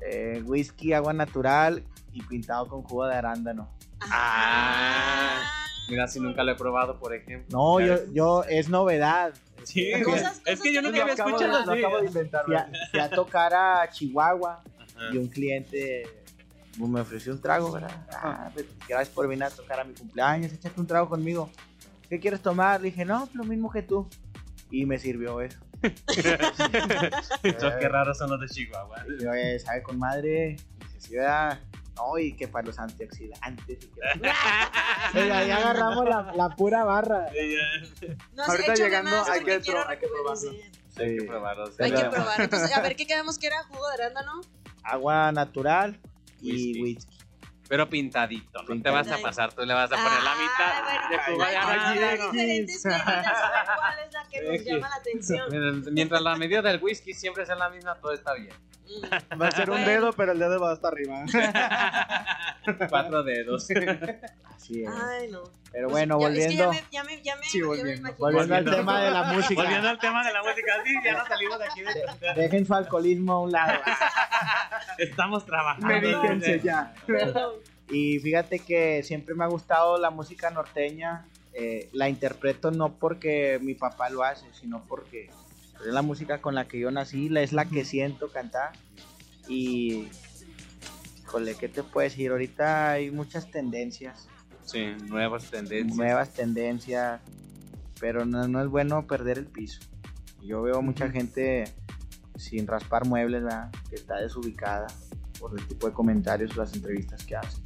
Eh, 0.04 0.42
whisky, 0.46 0.94
agua 0.94 1.14
natural 1.14 1.84
y 2.12 2.24
pintado 2.24 2.68
con 2.68 2.82
jugo 2.84 3.06
de 3.06 3.16
arándano. 3.16 3.70
Ah. 4.10 5.42
Mira, 5.90 6.08
si 6.08 6.20
nunca 6.20 6.44
lo 6.44 6.54
he 6.54 6.56
probado, 6.56 6.98
por 7.00 7.14
ejemplo. 7.14 7.50
No, 7.56 7.80
yo, 7.80 7.98
yo 8.12 8.44
es 8.46 8.70
novedad. 8.70 9.34
Sí, 9.66 9.92
Cosas- 10.04 10.42
es 10.46 10.62
que 10.62 10.74
yo 10.74 10.82
nunca 10.82 11.02
había 11.02 11.14
acabo 11.14 11.30
escuchado 11.30 11.58
así. 11.72 11.80
acabo 11.80 12.00
de 12.02 12.08
inventar. 12.08 12.46
Fui 12.46 12.56
a, 12.56 12.70
fui 12.92 13.00
a 13.00 13.10
tocar 13.10 13.54
a 13.54 13.90
Chihuahua 13.90 14.64
Ajá. 14.80 15.14
y 15.14 15.18
un 15.18 15.28
cliente 15.28 16.04
pues, 16.78 16.90
me 16.90 17.02
ofreció 17.02 17.34
un 17.34 17.42
trago, 17.42 17.72
¿verdad? 17.72 18.06
Ah, 18.14 18.50
pues, 18.54 18.66
gracias 18.88 19.10
por 19.10 19.28
venir 19.28 19.44
a 19.44 19.50
tocar 19.50 19.80
a 19.80 19.84
mi 19.84 19.94
cumpleaños, 19.94 20.52
échate 20.54 20.80
un 20.80 20.88
trago 20.88 21.10
conmigo. 21.10 21.50
¿Qué 22.10 22.20
quieres 22.20 22.42
tomar? 22.42 22.82
Le 22.82 22.88
dije, 22.90 23.06
no, 23.06 23.28
lo 23.34 23.44
mismo 23.44 23.70
que 23.72 23.82
tú. 23.84 24.08
Y 24.70 24.86
me 24.86 24.98
sirvió 24.98 25.42
eso. 25.42 25.60
Estos 27.44 27.74
qué 27.80 27.90
raros 27.90 28.18
son 28.18 28.30
los 28.30 28.40
de 28.42 28.48
Chihuahua. 28.48 29.04
Y 29.20 29.24
yo, 29.24 29.32
"Oye, 29.32 29.60
sabe 29.60 29.82
con 29.82 29.98
madre. 30.00 30.58
Dice, 30.80 30.96
sí, 31.00 31.16
¿verdad? 31.16 31.60
No, 31.96 32.18
y 32.18 32.34
que 32.36 32.48
para 32.48 32.66
los 32.68 32.80
antioxidantes. 32.80 33.80
Y 33.84 33.88
que... 33.90 34.30
Ahí 35.32 35.52
agarramos 35.52 36.06
la, 36.06 36.32
la 36.36 36.50
pura 36.56 36.84
barra. 36.84 37.28
No, 38.34 38.44
Ahorita 38.44 38.74
llegando 38.76 39.12
hay 39.26 39.44
que 39.44 39.60
pro- 39.60 39.88
hay 39.88 39.98
que 39.98 40.08
probarlo. 40.08 40.36
sí. 40.36 40.62
Hay 40.98 41.18
que 41.18 41.24
probarlos. 41.26 41.80
Hay 41.80 41.92
que 41.92 41.98
Pero- 41.98 42.12
probar. 42.12 42.42
Entonces, 42.42 42.76
a 42.76 42.82
ver, 42.82 42.96
¿qué 42.96 43.06
quedamos 43.08 43.38
que 43.38 43.48
era 43.48 43.64
jugo 43.64 43.88
de 43.90 43.94
arándano? 44.04 44.42
Agua 44.84 45.32
natural 45.32 46.00
Whisky. 46.42 46.80
y 46.80 46.84
whisky. 46.84 47.11
Pero 47.72 47.88
pintadito, 47.90 48.64
no 48.64 48.82
te 48.82 48.90
vas 48.90 49.10
a 49.10 49.18
pasar, 49.20 49.54
tú 49.54 49.62
le 49.66 49.74
vas 49.74 49.90
a 49.90 49.96
poner 49.96 50.22
la 50.24 50.34
Ah, 50.34 50.36
mitad 50.42 51.38
bueno, 51.38 51.50
de 51.50 51.56
arándano. 51.56 52.32
diferentes 52.34 52.84
cuál 52.84 54.00
es 54.06 54.14
la 54.14 54.28
que 54.30 54.42
nos 54.42 54.56
X. 54.56 54.66
llama 54.66 54.90
la 54.90 54.96
atención. 54.98 55.94
Mientras 55.94 56.22
la 56.22 56.36
medida 56.36 56.62
del 56.62 56.84
whisky 56.84 57.14
siempre 57.14 57.46
sea 57.46 57.56
la 57.56 57.70
misma, 57.70 57.96
todo 58.02 58.12
está 58.12 58.34
bien. 58.34 58.54
Mm. 59.32 59.42
Va 59.42 59.48
a 59.48 59.52
ser 59.52 59.70
un 59.72 59.86
dedo, 59.86 60.12
pero 60.12 60.34
el 60.34 60.40
dedo 60.40 60.60
va 60.60 60.74
hasta 60.74 60.90
arriba. 60.90 61.24
Cuatro 62.90 63.24
dedos. 63.24 63.70
Así 64.54 64.84
es. 64.84 64.90
Ay, 64.90 65.30
no. 65.32 65.44
Pero 65.72 65.88
bueno, 65.88 66.20
Ya- 66.20 66.28
es 66.28 66.34
que 66.34 66.44
volviendo, 66.58 66.74
ya 66.74 66.82
me, 66.82 66.84
ya 66.92 67.04
me, 67.06 67.22
ya 67.24 67.36
me, 67.38 67.44
Sí, 67.46 67.60
me 67.62 67.68
volviendo. 67.68 68.14
volviendo 68.18 68.56
al 68.56 68.64
volviendo. 68.66 68.72
tema 68.76 69.02
de 69.02 69.12
la 69.12 69.24
música. 69.24 69.62
Volviendo 69.62 69.90
al 69.90 70.00
tema 70.00 70.28
de 70.28 70.34
la 70.34 70.44
música, 70.44 70.74
sí, 70.84 70.96
ya 71.06 71.14
no 71.14 71.26
salimos 71.26 71.60
de 71.60 71.66
aquí. 71.66 71.82
de- 71.82 72.34
Dejen 72.42 72.66
su 72.66 72.74
alcoholismo 72.76 73.32
a 73.34 73.40
un 73.40 73.52
lado. 73.54 73.80
Estamos 74.98 75.46
trabajando. 75.46 76.22
Ya. 76.62 76.94
Perdón. 77.08 77.54
Y 77.92 78.20
fíjate 78.20 78.60
que 78.60 79.04
siempre 79.04 79.36
me 79.36 79.44
ha 79.44 79.48
gustado 79.48 79.98
la 79.98 80.10
música 80.10 80.50
norteña. 80.50 81.28
eh, 81.54 81.90
la 81.92 82.08
interpreto 82.08 82.72
no 82.72 82.94
porque 82.98 83.60
mi 83.62 83.74
papá 83.76 84.10
lo 84.10 84.24
hace, 84.24 84.46
sino 84.54 84.86
porque 84.88 85.26
es 85.86 85.88
la 85.94 86.02
música 86.02 86.40
con 86.42 86.56
la 86.56 86.66
que 86.70 86.80
yo 86.80 86.92
nací, 86.92 87.30
es 87.38 87.52
la 87.52 87.66
que 87.66 87.84
siento 87.84 88.30
cantar. 88.32 88.72
Y, 89.50 90.08
híjole, 91.22 91.56
¿qué 91.56 91.68
te 91.68 91.84
puedo 91.84 92.06
decir? 92.06 92.32
Ahorita 92.32 92.92
hay 92.92 93.12
muchas 93.12 93.52
tendencias, 93.52 94.28
Sí, 94.64 94.86
nuevas 95.10 95.52
tendencias. 95.52 95.98
nuevas 95.98 96.30
tendencias, 96.34 97.20
pero 98.00 98.26
no, 98.26 98.48
no 98.48 98.62
es 98.62 98.70
bueno 98.70 99.06
perder 99.06 99.38
el 99.38 99.48
piso. 99.48 99.82
Yo 100.42 100.62
veo 100.62 100.82
mucha 100.82 101.10
gente 101.12 101.66
sin 102.38 102.66
raspar 102.66 103.06
muebles, 103.06 103.44
¿verdad? 103.44 103.70
que 103.90 103.96
está 103.96 104.16
desubicada 104.22 104.88
por 105.40 105.60
el 105.60 105.68
tipo 105.68 105.88
de 105.88 105.94
comentarios 105.94 106.56
o 106.58 106.62
las 106.62 106.74
entrevistas 106.74 107.26
que 107.26 107.36
hace. 107.36 107.58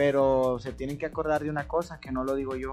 Pero 0.00 0.56
se 0.60 0.72
tienen 0.72 0.96
que 0.96 1.04
acordar 1.04 1.44
de 1.44 1.50
una 1.50 1.68
cosa, 1.68 2.00
que 2.00 2.10
no 2.10 2.24
lo 2.24 2.34
digo 2.34 2.56
yo, 2.56 2.72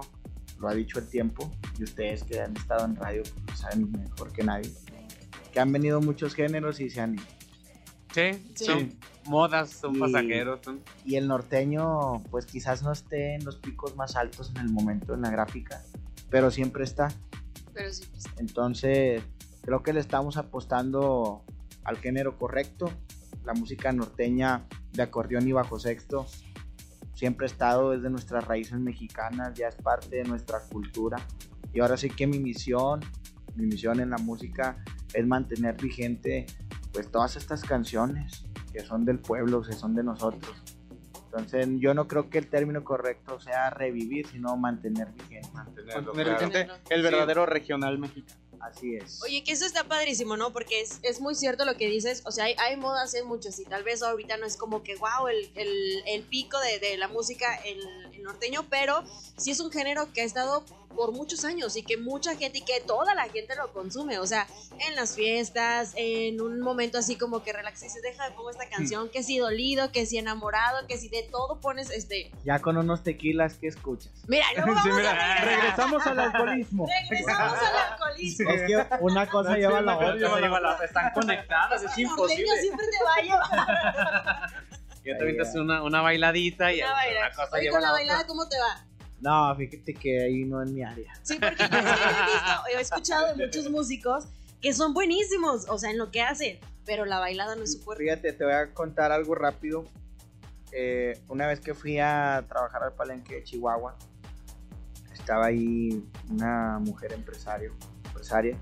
lo 0.58 0.66
ha 0.66 0.72
dicho 0.72 0.98
el 0.98 1.10
tiempo, 1.10 1.52
y 1.78 1.84
ustedes 1.84 2.24
que 2.24 2.40
han 2.40 2.56
estado 2.56 2.86
en 2.86 2.96
radio 2.96 3.22
pues, 3.44 3.58
saben 3.58 3.92
mejor 3.92 4.32
que 4.32 4.42
nadie, 4.42 4.72
que 5.52 5.60
han 5.60 5.70
venido 5.70 6.00
muchos 6.00 6.34
géneros 6.34 6.80
y 6.80 6.88
se 6.88 7.02
han 7.02 7.16
ido. 7.16 7.24
Sí, 8.14 8.50
Sí. 8.54 8.64
son 8.64 8.98
modas, 9.26 9.68
son 9.68 9.96
Y- 9.96 9.98
pasajeros. 9.98 10.60
son- 10.64 10.80
Y 11.04 11.16
el 11.16 11.28
norteño, 11.28 12.22
pues 12.30 12.46
quizás 12.46 12.82
no 12.82 12.92
esté 12.92 13.34
en 13.34 13.44
los 13.44 13.56
picos 13.56 13.94
más 13.94 14.16
altos 14.16 14.48
en 14.56 14.62
el 14.62 14.70
momento 14.70 15.12
en 15.12 15.20
la 15.20 15.28
gráfica, 15.30 15.82
pero 16.30 16.50
siempre 16.50 16.84
está. 16.84 17.08
Pero 17.74 17.92
sí, 17.92 18.04
pues, 18.10 18.24
Entonces, 18.38 19.20
creo 19.60 19.82
que 19.82 19.92
le 19.92 20.00
estamos 20.00 20.38
apostando 20.38 21.44
al 21.84 21.98
género 21.98 22.38
correcto. 22.38 22.90
La 23.44 23.52
música 23.52 23.92
norteña 23.92 24.64
de 24.92 25.02
acordeón 25.02 25.46
y 25.46 25.52
bajo 25.52 25.78
sexto 25.78 26.26
siempre 27.18 27.46
ha 27.46 27.50
estado 27.50 27.90
desde 27.90 28.10
nuestras 28.10 28.46
raíces 28.46 28.78
mexicanas, 28.78 29.52
ya 29.54 29.66
es 29.66 29.74
parte 29.74 30.18
de 30.18 30.22
nuestra 30.22 30.60
cultura. 30.70 31.16
Y 31.74 31.80
ahora 31.80 31.96
sí 31.96 32.08
que 32.08 32.28
mi 32.28 32.38
misión, 32.38 33.00
mi 33.56 33.66
misión 33.66 33.98
en 33.98 34.10
la 34.10 34.18
música 34.18 34.76
es 35.12 35.26
mantener 35.26 35.76
vigente 35.76 36.46
pues 36.92 37.10
todas 37.10 37.34
estas 37.34 37.62
canciones 37.62 38.44
que 38.72 38.84
son 38.84 39.04
del 39.04 39.18
pueblo, 39.18 39.62
que 39.62 39.72
son 39.72 39.96
de 39.96 40.04
nosotros. 40.04 40.62
Entonces, 41.24 41.68
yo 41.80 41.92
no 41.92 42.06
creo 42.06 42.30
que 42.30 42.38
el 42.38 42.46
término 42.46 42.84
correcto 42.84 43.40
sea 43.40 43.70
revivir, 43.70 44.28
sino 44.28 44.56
mantener 44.56 45.10
vigente. 45.10 45.48
Mantener 45.52 45.94
claro. 45.94 46.12
vigente 46.12 46.68
el 46.88 47.02
verdadero 47.02 47.46
regional 47.46 47.98
mexicano. 47.98 48.40
Así 48.60 48.96
es. 48.96 49.22
Oye, 49.22 49.44
que 49.44 49.52
eso 49.52 49.64
está 49.64 49.84
padrísimo, 49.84 50.36
¿no? 50.36 50.52
Porque 50.52 50.80
es, 50.80 50.98
es 51.02 51.20
muy 51.20 51.34
cierto 51.34 51.64
lo 51.64 51.76
que 51.76 51.86
dices. 51.86 52.22
O 52.24 52.32
sea, 52.32 52.44
hay, 52.44 52.54
hay 52.58 52.76
modas 52.76 53.14
en 53.14 53.26
muchos 53.26 53.58
y 53.58 53.64
tal 53.64 53.84
vez 53.84 54.02
ahorita 54.02 54.36
no 54.36 54.46
es 54.46 54.56
como 54.56 54.82
que, 54.82 54.96
wow, 54.96 55.28
el, 55.28 55.50
el, 55.54 56.02
el 56.06 56.22
pico 56.22 56.58
de, 56.60 56.78
de 56.78 56.96
la 56.96 57.08
música 57.08 57.54
el, 57.64 57.80
el 58.12 58.22
norteño, 58.22 58.66
pero 58.68 59.04
sí 59.36 59.50
es 59.50 59.60
un 59.60 59.70
género 59.70 60.12
que 60.12 60.22
ha 60.22 60.24
estado 60.24 60.64
por 60.94 61.12
muchos 61.12 61.44
años 61.44 61.76
y 61.76 61.82
que 61.82 61.96
mucha 61.96 62.34
gente 62.36 62.58
y 62.58 62.64
que 62.64 62.80
toda 62.80 63.14
la 63.14 63.28
gente 63.28 63.54
lo 63.56 63.72
consume. 63.72 64.18
O 64.18 64.26
sea, 64.26 64.46
en 64.88 64.96
las 64.96 65.14
fiestas, 65.14 65.92
en 65.96 66.40
un 66.40 66.60
momento 66.60 66.98
así 66.98 67.16
como 67.16 67.42
que 67.42 67.52
relax 67.52 67.82
y 67.82 67.84
dices, 67.86 68.02
deja 68.02 68.28
de 68.28 68.34
pongo 68.34 68.50
esta 68.50 68.68
canción, 68.68 69.08
que 69.08 69.22
si 69.22 69.38
dolido, 69.38 69.92
que 69.92 70.06
si 70.06 70.18
enamorado, 70.18 70.86
que 70.86 70.98
si 70.98 71.08
de 71.08 71.22
todo 71.30 71.60
pones 71.60 71.90
este. 71.90 72.30
Ya 72.44 72.58
con 72.60 72.76
unos 72.76 73.02
tequilas, 73.02 73.54
¿qué 73.60 73.68
escuchas? 73.68 74.10
Mira, 74.26 74.46
luego 74.56 74.74
vamos 74.74 74.82
Sí, 74.84 74.90
a 74.90 74.94
mira, 74.96 75.12
regresar. 75.12 75.46
regresamos 75.48 76.06
al 76.06 76.20
alcoholismo. 76.20 76.86
Regresamos 77.10 77.58
al 77.58 77.92
alcoholismo. 77.92 78.50
Es 78.50 78.62
que 78.62 78.86
una 79.00 79.26
cosa 79.28 79.56
lleva 79.56 79.78
a 79.78 79.82
la 79.82 79.96
otra. 79.96 80.84
Están 80.84 81.12
conectadas, 81.12 81.82
es 81.82 81.98
norteño 81.98 82.54
siempre 82.60 82.86
te 82.86 83.04
va 83.04 83.14
a 83.14 83.22
llevar. 83.22 84.50
Que 85.04 85.14
te 85.14 85.22
avientas 85.22 85.54
una, 85.54 85.82
una 85.84 86.02
bailadita 86.02 86.70
y 86.72 86.80
Una 86.80 86.88
la 86.88 86.94
baila- 86.96 87.30
cosa 87.34 87.48
Oye, 87.54 87.62
lleva 87.62 87.76
con 87.76 87.78
a 87.78 87.80
la 87.80 87.86
la 87.86 87.92
bailada, 87.92 88.18
otra. 88.18 88.28
¿cómo 88.28 88.48
te 88.48 88.56
va? 88.58 88.84
No, 89.20 89.54
fíjate 89.56 89.94
que 89.94 90.22
ahí 90.22 90.44
no 90.44 90.62
es 90.62 90.70
mi 90.70 90.82
área. 90.82 91.12
Sí, 91.22 91.38
porque 91.40 91.56
yo 91.58 91.66
sí 91.66 91.74
he 91.74 92.32
visto, 92.32 92.78
he 92.78 92.80
escuchado 92.80 93.34
de 93.34 93.46
muchos 93.46 93.70
músicos 93.70 94.28
que 94.60 94.72
son 94.72 94.94
buenísimos, 94.94 95.68
o 95.68 95.78
sea, 95.78 95.90
en 95.90 95.98
lo 95.98 96.10
que 96.10 96.22
hacen, 96.22 96.58
pero 96.84 97.04
la 97.04 97.18
bailada 97.18 97.56
no 97.56 97.64
es 97.64 97.72
su 97.74 97.80
fuerte. 97.80 98.04
Fíjate, 98.04 98.32
te 98.32 98.44
voy 98.44 98.54
a 98.54 98.72
contar 98.72 99.12
algo 99.12 99.34
rápido. 99.34 99.84
Eh, 100.72 101.20
una 101.28 101.46
vez 101.46 101.60
que 101.60 101.74
fui 101.74 101.98
a 101.98 102.44
trabajar 102.48 102.82
al 102.82 102.92
palenque 102.92 103.36
de 103.36 103.44
Chihuahua, 103.44 103.96
estaba 105.12 105.46
ahí 105.46 106.04
una 106.30 106.78
mujer 106.78 107.12
empresario, 107.12 107.74
empresaria 108.04 108.58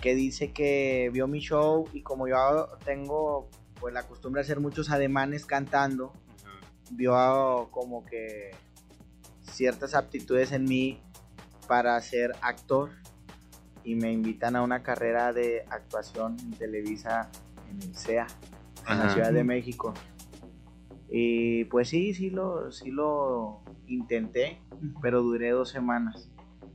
que 0.00 0.14
dice 0.14 0.52
que 0.52 1.10
vio 1.12 1.26
mi 1.26 1.40
show 1.40 1.88
y 1.92 2.02
como 2.02 2.28
yo 2.28 2.68
tengo 2.84 3.48
pues 3.80 3.94
la 3.94 4.04
costumbre 4.04 4.40
de 4.40 4.44
hacer 4.44 4.60
muchos 4.60 4.90
ademanes 4.90 5.46
cantando, 5.46 6.12
vio 6.90 7.68
como 7.70 8.04
que 8.04 8.50
ciertas 9.58 9.96
aptitudes 9.96 10.52
en 10.52 10.64
mí 10.64 11.02
para 11.66 12.00
ser 12.00 12.30
actor 12.42 12.90
y 13.82 13.96
me 13.96 14.12
invitan 14.12 14.54
a 14.54 14.62
una 14.62 14.84
carrera 14.84 15.32
de 15.32 15.64
actuación 15.68 16.36
en 16.38 16.52
Televisa 16.52 17.28
en 17.68 17.82
el 17.82 17.96
CEA, 17.96 18.28
en 18.88 18.98
la. 19.00 19.10
Ciudad 19.10 19.32
de 19.32 19.42
México. 19.42 19.94
Y 21.10 21.64
pues 21.64 21.88
sí, 21.88 22.14
sí 22.14 22.30
lo, 22.30 22.70
sí 22.70 22.92
lo 22.92 23.62
intenté, 23.88 24.62
pero 25.02 25.22
duré 25.22 25.50
dos 25.50 25.70
semanas. 25.70 26.30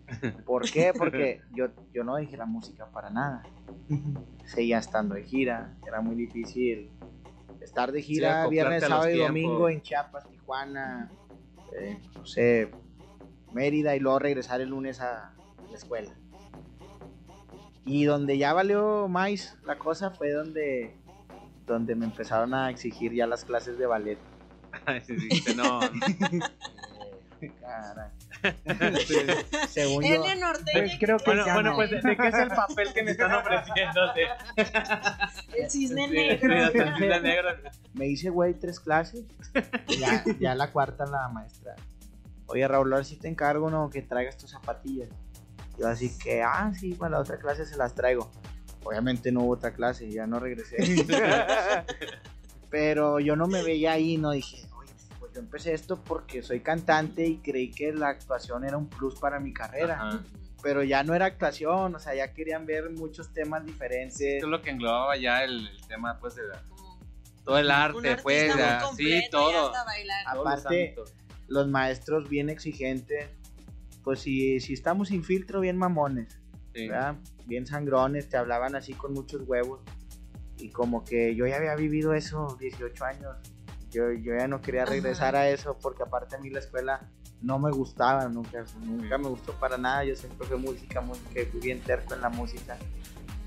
¿Por 0.45 0.69
qué? 0.69 0.91
Porque 0.95 1.41
yo, 1.55 1.67
yo 1.93 2.03
no 2.03 2.15
dejé 2.15 2.35
la 2.35 2.45
música 2.45 2.87
para 2.91 3.09
nada. 3.09 3.43
Seguía 4.45 4.79
estando 4.79 5.15
de 5.15 5.23
gira, 5.23 5.77
era 5.87 6.01
muy 6.01 6.15
difícil 6.15 6.91
estar 7.61 7.93
de 7.93 8.01
gira 8.01 8.47
viernes, 8.47 8.83
sábado 8.83 9.09
y 9.09 9.19
domingo 9.19 9.69
en 9.69 9.81
Chiapas, 9.81 10.29
Tijuana, 10.29 11.09
eh, 11.79 11.99
no 12.15 12.25
sé, 12.25 12.71
Mérida 13.51 13.95
y 13.95 13.99
luego 13.99 14.19
regresar 14.19 14.61
el 14.61 14.69
lunes 14.69 14.99
a 14.99 15.33
la 15.69 15.77
escuela. 15.77 16.13
Y 17.85 18.05
donde 18.05 18.37
ya 18.37 18.53
valió 18.53 19.07
más 19.07 19.57
la 19.65 19.77
cosa 19.77 20.11
fue 20.11 20.31
donde, 20.31 20.95
donde 21.65 21.95
me 21.95 22.05
empezaron 22.05 22.53
a 22.53 22.69
exigir 22.69 23.13
ya 23.13 23.27
las 23.27 23.45
clases 23.45 23.77
de 23.77 23.85
ballet. 23.85 24.17
No, 25.55 25.79
caray. 27.49 28.09
Según 29.69 30.03
Él 30.03 30.21
yo, 30.23 30.23
Pues 30.73 30.91
creo 30.99 31.17
que 31.17 31.31
Bueno, 31.53 31.75
pues 31.75 31.91
¿de, 31.91 32.01
de 32.01 32.17
qué 32.17 32.27
es 32.27 32.33
el 32.35 32.49
papel 32.49 32.93
que 32.93 33.03
me 33.03 33.11
están 33.11 33.33
ofreciendo? 33.35 34.01
el 35.57 35.69
cisne 35.69 36.07
Sí, 36.07 36.13
negro. 36.13 36.53
sí, 36.53 36.59
hasta 36.59 36.83
el 36.83 36.93
cisne 36.95 37.19
negro. 37.21 37.49
me 37.93 38.07
hice 38.07 38.29
güey 38.29 38.53
tres 38.53 38.79
clases. 38.79 39.23
Ya, 39.99 40.23
ya 40.39 40.55
la 40.55 40.71
cuarta 40.71 41.05
la 41.05 41.27
maestra. 41.29 41.75
Oye, 42.47 42.67
Raúl, 42.67 42.91
ahora 42.93 43.05
sí 43.05 43.15
te 43.17 43.27
encargo, 43.27 43.69
¿no? 43.69 43.89
Que 43.89 44.01
traigas 44.01 44.37
tus 44.37 44.51
zapatillas. 44.51 45.09
Yo 45.79 45.87
así 45.87 46.15
que, 46.19 46.43
ah, 46.43 46.71
sí, 46.79 46.93
para 46.93 47.11
la 47.11 47.19
otra 47.19 47.37
clase 47.39 47.65
se 47.65 47.77
las 47.77 47.95
traigo. 47.95 48.29
Obviamente 48.83 49.31
no 49.31 49.41
hubo 49.41 49.53
otra 49.53 49.71
clase, 49.73 50.09
ya 50.11 50.27
no 50.27 50.39
regresé. 50.39 50.75
Pero 52.69 53.19
yo 53.19 53.35
no 53.35 53.47
me 53.47 53.63
veía 53.63 53.93
ahí, 53.93 54.17
no 54.17 54.31
dije, 54.31 54.67
yo 55.33 55.39
empecé 55.39 55.73
esto 55.73 56.01
porque 56.03 56.41
soy 56.43 56.59
cantante 56.61 57.25
y 57.25 57.37
creí 57.37 57.71
que 57.71 57.91
la 57.93 58.09
actuación 58.09 58.63
era 58.65 58.77
un 58.77 58.87
plus 58.87 59.15
para 59.19 59.39
mi 59.39 59.53
carrera. 59.53 59.95
Ajá. 59.95 60.19
Pero 60.61 60.81
ya 60.83 61.03
no 61.03 61.13
era 61.13 61.25
actuación, 61.25 61.93
o 61.93 61.99
sea, 61.99 62.15
ya 62.15 62.33
querían 62.33 62.65
ver 62.65 62.89
muchos 62.91 63.33
temas 63.33 63.65
diferentes. 63.65 64.21
Esto 64.21 64.45
es 64.45 64.49
lo 64.51 64.61
que 64.61 64.69
englobaba 64.69 65.17
ya 65.17 65.43
el, 65.43 65.67
el 65.67 65.87
tema, 65.87 66.17
pues, 66.19 66.35
de 66.35 66.47
la- 66.47 66.63
todo 67.43 67.57
el 67.57 67.69
arte, 67.69 68.15
pues, 68.23 68.53
sí, 68.95 69.21
todo. 69.29 69.51
los 69.71 69.77
Aparte, 70.25 70.95
los 71.47 71.67
maestros 71.67 72.29
bien 72.29 72.49
exigentes, 72.49 73.27
pues 74.03 74.21
si, 74.21 74.61
si 74.61 74.73
estamos 74.73 75.09
sin 75.09 75.23
filtro, 75.25 75.59
bien 75.59 75.77
mamones, 75.77 76.39
Sí. 76.73 76.87
¿verdad? 76.87 77.15
Bien 77.45 77.67
sangrones, 77.67 78.29
te 78.29 78.37
hablaban 78.37 78.75
así 78.75 78.93
con 78.93 79.11
muchos 79.13 79.41
huevos. 79.45 79.81
Y 80.57 80.69
como 80.69 81.03
que 81.03 81.35
yo 81.35 81.45
ya 81.45 81.57
había 81.57 81.75
vivido 81.75 82.13
eso 82.13 82.55
18 82.59 83.03
años. 83.03 83.35
Yo, 83.93 84.11
yo 84.11 84.35
ya 84.35 84.47
no 84.47 84.61
quería 84.61 84.83
Ajá. 84.83 84.91
regresar 84.91 85.35
a 85.35 85.47
eso 85.49 85.77
porque 85.81 86.03
aparte 86.03 86.35
a 86.35 86.39
mí 86.39 86.49
la 86.49 86.59
escuela 86.59 87.01
no 87.41 87.59
me 87.59 87.71
gustaba, 87.71 88.27
nunca, 88.27 88.65
nunca 88.81 89.17
me 89.17 89.27
gustó 89.27 89.53
para 89.53 89.77
nada. 89.77 90.03
Yo 90.03 90.15
siempre 90.15 90.47
fui 90.47 90.57
música, 90.57 91.01
música 91.01 91.41
y 91.41 91.45
fui 91.45 91.59
bien 91.59 91.79
terco 91.81 92.13
en 92.13 92.21
la 92.21 92.29
música. 92.29 92.77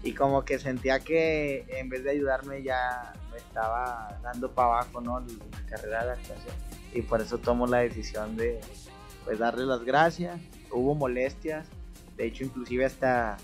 Y 0.02 0.12
como 0.12 0.44
que 0.44 0.58
sentía 0.58 1.00
que 1.00 1.66
en 1.68 1.88
vez 1.88 2.04
de 2.04 2.10
ayudarme 2.10 2.62
ya 2.62 3.12
me 3.32 3.38
estaba 3.38 4.20
dando 4.22 4.52
para 4.52 4.68
abajo, 4.68 5.00
¿no? 5.00 5.18
La 5.20 5.66
carrera 5.68 6.04
de 6.04 6.12
actuación. 6.12 6.54
Y 6.94 7.02
por 7.02 7.20
eso 7.20 7.38
tomo 7.38 7.66
la 7.66 7.78
decisión 7.78 8.36
de 8.36 8.60
pues 9.24 9.38
darle 9.38 9.66
las 9.66 9.82
gracias. 9.82 10.40
Hubo 10.70 10.94
molestias. 10.94 11.66
De 12.16 12.26
hecho, 12.26 12.44
inclusive 12.44 12.84
hasta 12.84 13.36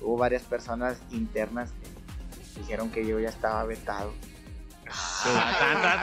hubo 0.00 0.16
varias 0.16 0.42
personas 0.42 1.02
internas 1.10 1.72
que 1.72 2.60
dijeron 2.60 2.90
que 2.90 3.04
yo 3.04 3.18
ya 3.18 3.28
estaba 3.30 3.64
vetado. 3.64 4.12
Ah, 4.90 5.94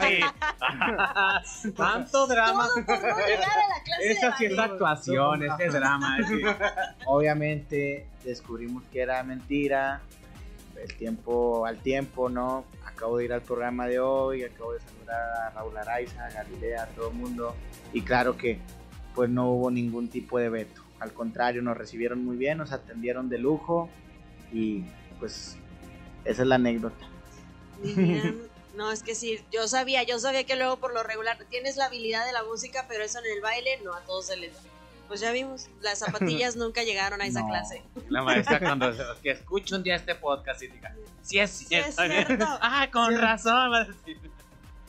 tanto 1.76 2.26
drama. 2.26 2.66
Todo 2.66 2.84
por 2.84 3.00
no 3.00 3.16
llegar 3.18 3.50
a 3.50 3.68
la 3.68 3.82
clase 3.84 4.02
de 4.02 4.12
Esa 4.12 4.36
sí 4.36 4.44
es 4.46 4.58
actuación, 4.58 5.42
ese 5.42 5.66
es 5.66 5.72
drama. 5.72 6.18
Obviamente 7.06 8.06
descubrimos 8.24 8.82
que 8.84 9.00
era 9.00 9.22
mentira. 9.22 10.00
El 10.76 10.94
tiempo 10.96 11.64
al 11.64 11.78
tiempo, 11.78 12.28
¿no? 12.28 12.64
Acabo 12.84 13.18
de 13.18 13.26
ir 13.26 13.32
al 13.32 13.42
programa 13.42 13.86
de 13.86 14.00
hoy, 14.00 14.42
acabo 14.42 14.72
de 14.72 14.80
saludar 14.80 15.20
a 15.46 15.50
Raúl 15.50 15.76
Araiza, 15.76 16.26
a 16.26 16.30
Galilea, 16.30 16.82
a 16.82 16.86
todo 16.86 17.10
el 17.10 17.14
mundo. 17.14 17.54
Y 17.92 18.02
claro 18.02 18.36
que 18.36 18.58
pues 19.14 19.30
no 19.30 19.50
hubo 19.50 19.70
ningún 19.70 20.08
tipo 20.08 20.38
de 20.38 20.48
veto. 20.48 20.82
Al 20.98 21.12
contrario, 21.12 21.62
nos 21.62 21.76
recibieron 21.76 22.24
muy 22.24 22.36
bien, 22.36 22.58
nos 22.58 22.72
atendieron 22.72 23.28
de 23.28 23.38
lujo 23.38 23.88
y 24.52 24.84
pues 25.18 25.56
esa 26.24 26.42
es 26.42 26.48
la 26.48 26.56
anécdota. 26.56 27.06
No, 28.74 28.90
es 28.90 29.02
que 29.02 29.14
sí, 29.14 29.44
yo 29.52 29.68
sabía, 29.68 30.02
yo 30.02 30.18
sabía 30.18 30.44
que 30.44 30.56
luego 30.56 30.78
por 30.78 30.94
lo 30.94 31.02
regular 31.02 31.36
tienes 31.50 31.76
la 31.76 31.86
habilidad 31.86 32.24
de 32.24 32.32
la 32.32 32.42
música, 32.44 32.86
pero 32.88 33.04
eso 33.04 33.18
en 33.18 33.26
el 33.36 33.40
baile 33.42 33.78
no 33.84 33.94
a 33.94 34.00
todos 34.00 34.26
se 34.26 34.36
les 34.36 34.54
da. 34.54 34.60
Pues 35.08 35.20
ya 35.20 35.30
vimos, 35.30 35.68
las 35.82 35.98
zapatillas 35.98 36.56
nunca 36.56 36.82
llegaron 36.82 37.20
a 37.20 37.26
esa 37.26 37.40
No. 37.40 37.48
clase. 37.48 37.82
La 38.08 38.22
maestra 38.22 38.58
cuando 38.60 38.90
que 39.22 39.30
escuche 39.32 39.74
un 39.74 39.82
día 39.82 39.96
este 39.96 40.14
podcast 40.14 40.62
y 40.62 40.68
diga, 40.68 40.94
sí 41.22 41.38
es 41.38 41.50
Sí 41.50 41.66
es 41.74 41.94
cierto. 41.96 42.24
cierto. 42.26 42.46
ah, 42.62 42.88
con 42.90 43.16
razón. 43.18 43.72
va 43.72 43.82
a 43.82 43.84
decir. 43.84 44.18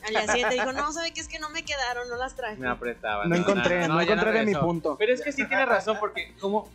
Al 0.06 0.10
día 0.12 0.28
siguiente 0.28 0.56
dijo, 0.56 0.72
no, 0.74 0.92
¿sabe 0.94 1.12
qué? 1.14 1.22
Es 1.22 1.28
que 1.28 1.40
no 1.40 1.50
me 1.50 1.64
quedaron, 1.64 2.08
no 2.10 2.16
las 2.18 2.36
traje. 2.36 2.58
Me 2.58 2.68
apretaba. 2.70 3.26
No 3.26 3.36
encontré, 3.36 3.88
no 3.88 4.02
ya 4.02 4.14
encontré 4.14 4.32
de 4.40 4.46
mi 4.46 4.54
punto. 4.56 4.96
Pero 4.98 5.14
es 5.14 5.22
que 5.22 5.32
sí 5.32 5.46
tiene 5.48 5.66
razón, 5.66 5.98
porque 6.00 6.34
como 6.40 6.70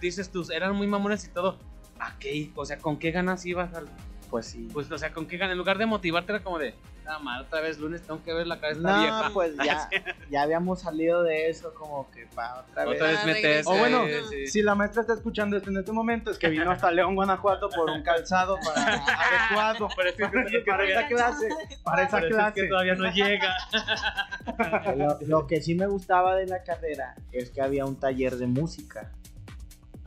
dices 0.00 0.30
tú, 0.30 0.46
eran 0.52 0.74
muy 0.74 0.86
mamones 0.86 1.24
y 1.24 1.28
todo. 1.28 1.58
¿A 1.98 2.18
qué? 2.18 2.50
O 2.54 2.64
sea, 2.66 2.78
¿con 2.78 2.98
qué 2.98 3.10
ganas 3.10 3.44
ibas 3.46 3.72
al.? 3.74 3.88
Pues 4.34 4.46
sí. 4.46 4.68
Pues, 4.72 4.90
o 4.90 4.98
sea, 4.98 5.12
¿con 5.12 5.26
qué 5.26 5.36
ganas? 5.36 5.52
En 5.52 5.58
lugar 5.58 5.78
de 5.78 5.86
motivarte 5.86 6.32
era 6.32 6.42
como 6.42 6.58
de, 6.58 6.74
ah, 7.06 7.20
mal, 7.20 7.42
otra 7.42 7.60
vez 7.60 7.78
lunes 7.78 8.02
tengo 8.02 8.20
que 8.24 8.32
ver 8.32 8.48
la 8.48 8.58
cabeza 8.58 8.80
No, 8.80 9.00
vieja. 9.00 9.30
pues 9.32 9.54
ya, 9.64 9.88
ya 10.28 10.42
habíamos 10.42 10.80
salido 10.80 11.22
de 11.22 11.48
eso, 11.50 11.72
como 11.72 12.10
que 12.10 12.26
para 12.34 12.62
otra 12.62 12.84
vez. 12.84 12.94
Otra 12.96 13.10
vez 13.12 13.20
Ah, 13.22 13.26
regresa. 13.26 13.70
O 13.70 13.78
bueno, 13.78 14.02
sí. 14.28 14.48
Si 14.48 14.62
la 14.62 14.74
maestra 14.74 15.02
está 15.02 15.14
escuchando 15.14 15.56
esto 15.56 15.70
en 15.70 15.76
este 15.76 15.92
momento, 15.92 16.32
es 16.32 16.38
que 16.38 16.48
vino 16.48 16.68
hasta 16.68 16.90
León, 16.90 17.14
Guanajuato 17.14 17.70
por 17.70 17.88
un 17.88 18.02
calzado 18.02 18.58
para 18.58 19.04
adecuado 19.06 19.88
para, 19.94 20.10
esa 20.10 21.06
clase. 21.06 21.48
Para 21.84 22.02
esa 22.02 22.18
es 22.18 22.26
clase. 22.26 22.60
que 22.60 22.66
todavía 22.66 22.96
no 22.96 23.12
llega. 23.12 23.54
Lo, 24.96 25.18
lo 25.20 25.46
que 25.46 25.62
sí 25.62 25.76
me 25.76 25.86
gustaba 25.86 26.34
de 26.34 26.48
la 26.48 26.64
carrera 26.64 27.14
es 27.30 27.50
que 27.50 27.62
había 27.62 27.84
un 27.84 28.00
taller 28.00 28.34
de 28.34 28.48
música. 28.48 29.12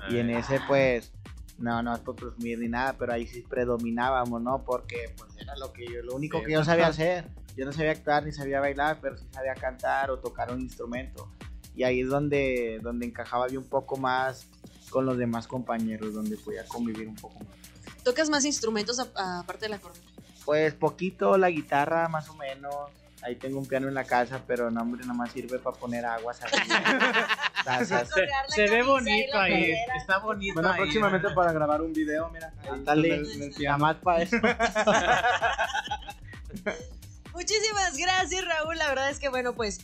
Y 0.10 0.20
en 0.20 0.30
ese, 0.30 0.60
pues, 0.68 1.12
no, 1.58 1.82
no 1.84 1.94
es 1.94 2.00
por 2.02 2.16
presumir 2.16 2.60
ni 2.60 2.68
nada, 2.68 2.94
pero 2.98 3.14
ahí 3.14 3.26
sí 3.28 3.42
predominábamos, 3.42 4.42
¿no? 4.42 4.64
Porque, 4.64 5.14
pues, 5.18 5.36
era 5.38 5.56
lo 5.58 5.74
que 5.74 5.86
yo, 5.86 6.02
lo 6.04 6.16
único 6.16 6.40
Sí. 6.40 6.46
que 6.46 6.52
yo 6.54 6.64
sabía 6.64 6.88
hacer. 6.88 7.30
Yo 7.56 7.66
no 7.66 7.72
sabía 7.74 7.92
actuar 7.92 8.24
ni 8.26 8.32
sabía 8.32 8.60
bailar, 8.60 9.00
pero 9.02 9.18
sí 9.18 9.26
sabía 9.32 9.56
cantar 9.56 10.12
o 10.12 10.20
tocar 10.20 10.52
un 10.52 10.62
instrumento. 10.62 11.32
Y 11.76 11.84
ahí 11.84 12.02
es 12.02 12.10
donde, 12.10 12.80
donde 12.84 13.06
encajaba 13.08 13.48
yo 13.48 13.60
un 13.60 13.68
poco 13.68 13.98
más 13.98 14.48
con 14.90 15.06
los 15.06 15.18
demás 15.18 15.48
compañeros, 15.48 16.14
donde 16.14 16.38
podía 16.38 16.66
convivir 16.66 17.08
un 17.08 17.16
poco 17.16 17.40
más. 17.40 18.04
¿Tocas 18.04 18.30
más 18.30 18.46
instrumentos 18.46 19.00
aparte 19.00 19.66
de 19.66 19.70
la 19.70 19.80
corneta? 19.80 20.06
Pues 20.46 20.74
poquito, 20.76 21.38
la 21.38 21.50
guitarra 21.50 22.08
más 22.08 22.30
o 22.30 22.36
menos. 22.36 22.74
Ahí 23.24 23.36
tengo 23.36 23.58
un 23.60 23.66
piano 23.66 23.88
en 23.88 23.96
la 23.96 24.04
casa, 24.04 24.42
pero 24.46 24.70
no, 24.70 24.82
hombre, 24.82 25.02
nada 25.02 25.14
más 25.14 25.32
sirve 25.32 25.58
para 25.60 25.76
poner 25.76 26.06
aguas 26.06 26.42
arriba. 26.44 27.28
Tazas. 27.66 28.10
Se, 28.50 28.68
ve 28.70 28.84
bonito 28.84 29.38
ahí. 29.38 29.76
Está 29.96 30.20
bonito 30.20 30.54
Bueno, 30.54 30.70
ahí. 30.70 30.82
próximamente 30.82 31.30
para 31.32 31.52
grabar 31.52 31.82
un 31.82 31.94
video, 31.94 32.30
mira. 32.30 32.54
el 32.94 33.54
nada 33.60 33.78
más 33.78 33.96
para 33.98 34.22
eso. 34.24 34.38
Muchísimas 37.34 37.98
gracias, 37.98 38.46
Raúl. 38.46 38.78
La 38.78 38.88
verdad 38.88 39.10
es 39.10 39.20
que, 39.20 39.30
bueno, 39.30 39.54
pues. 39.54 39.80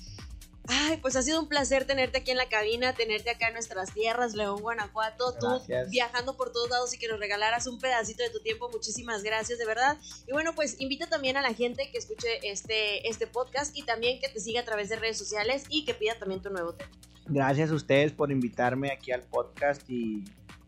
Ay, 0.67 0.97
pues 0.97 1.15
ha 1.17 1.21
sido 1.21 1.41
un 1.41 1.49
placer 1.49 1.85
tenerte 1.85 2.19
aquí 2.19 2.31
en 2.31 2.37
la 2.37 2.47
cabina, 2.47 2.93
tenerte 2.93 3.29
acá 3.29 3.47
en 3.47 3.53
nuestras 3.53 3.93
tierras, 3.93 4.33
León, 4.33 4.61
Guanajuato, 4.61 5.33
tú 5.37 5.47
viajando 5.89 6.37
por 6.37 6.53
todos 6.53 6.69
lados 6.69 6.93
y 6.93 6.97
que 6.97 7.09
nos 7.09 7.19
regalaras 7.19 7.67
un 7.67 7.79
pedacito 7.79 8.23
de 8.23 8.29
tu 8.29 8.39
tiempo. 8.39 8.69
Muchísimas 8.69 9.23
gracias, 9.23 9.59
de 9.59 9.65
verdad. 9.65 9.97
Y 10.25 10.31
bueno, 10.31 10.55
pues 10.55 10.79
invita 10.79 11.07
también 11.07 11.35
a 11.35 11.41
la 11.41 11.53
gente 11.53 11.89
que 11.91 11.97
escuche 11.97 12.39
este, 12.43 13.09
este 13.09 13.27
podcast 13.27 13.77
y 13.77 13.83
también 13.83 14.21
que 14.21 14.29
te 14.29 14.39
siga 14.39 14.61
a 14.61 14.65
través 14.65 14.87
de 14.87 14.95
redes 14.95 15.17
sociales 15.17 15.65
y 15.67 15.83
que 15.83 15.93
pida 15.93 16.17
también 16.17 16.41
tu 16.41 16.49
nuevo 16.49 16.73
tema. 16.73 16.91
Gracias 17.25 17.69
a 17.71 17.73
ustedes 17.73 18.13
por 18.13 18.31
invitarme 18.31 18.91
aquí 18.91 19.11
al 19.11 19.23
podcast 19.23 19.89
y 19.89 20.23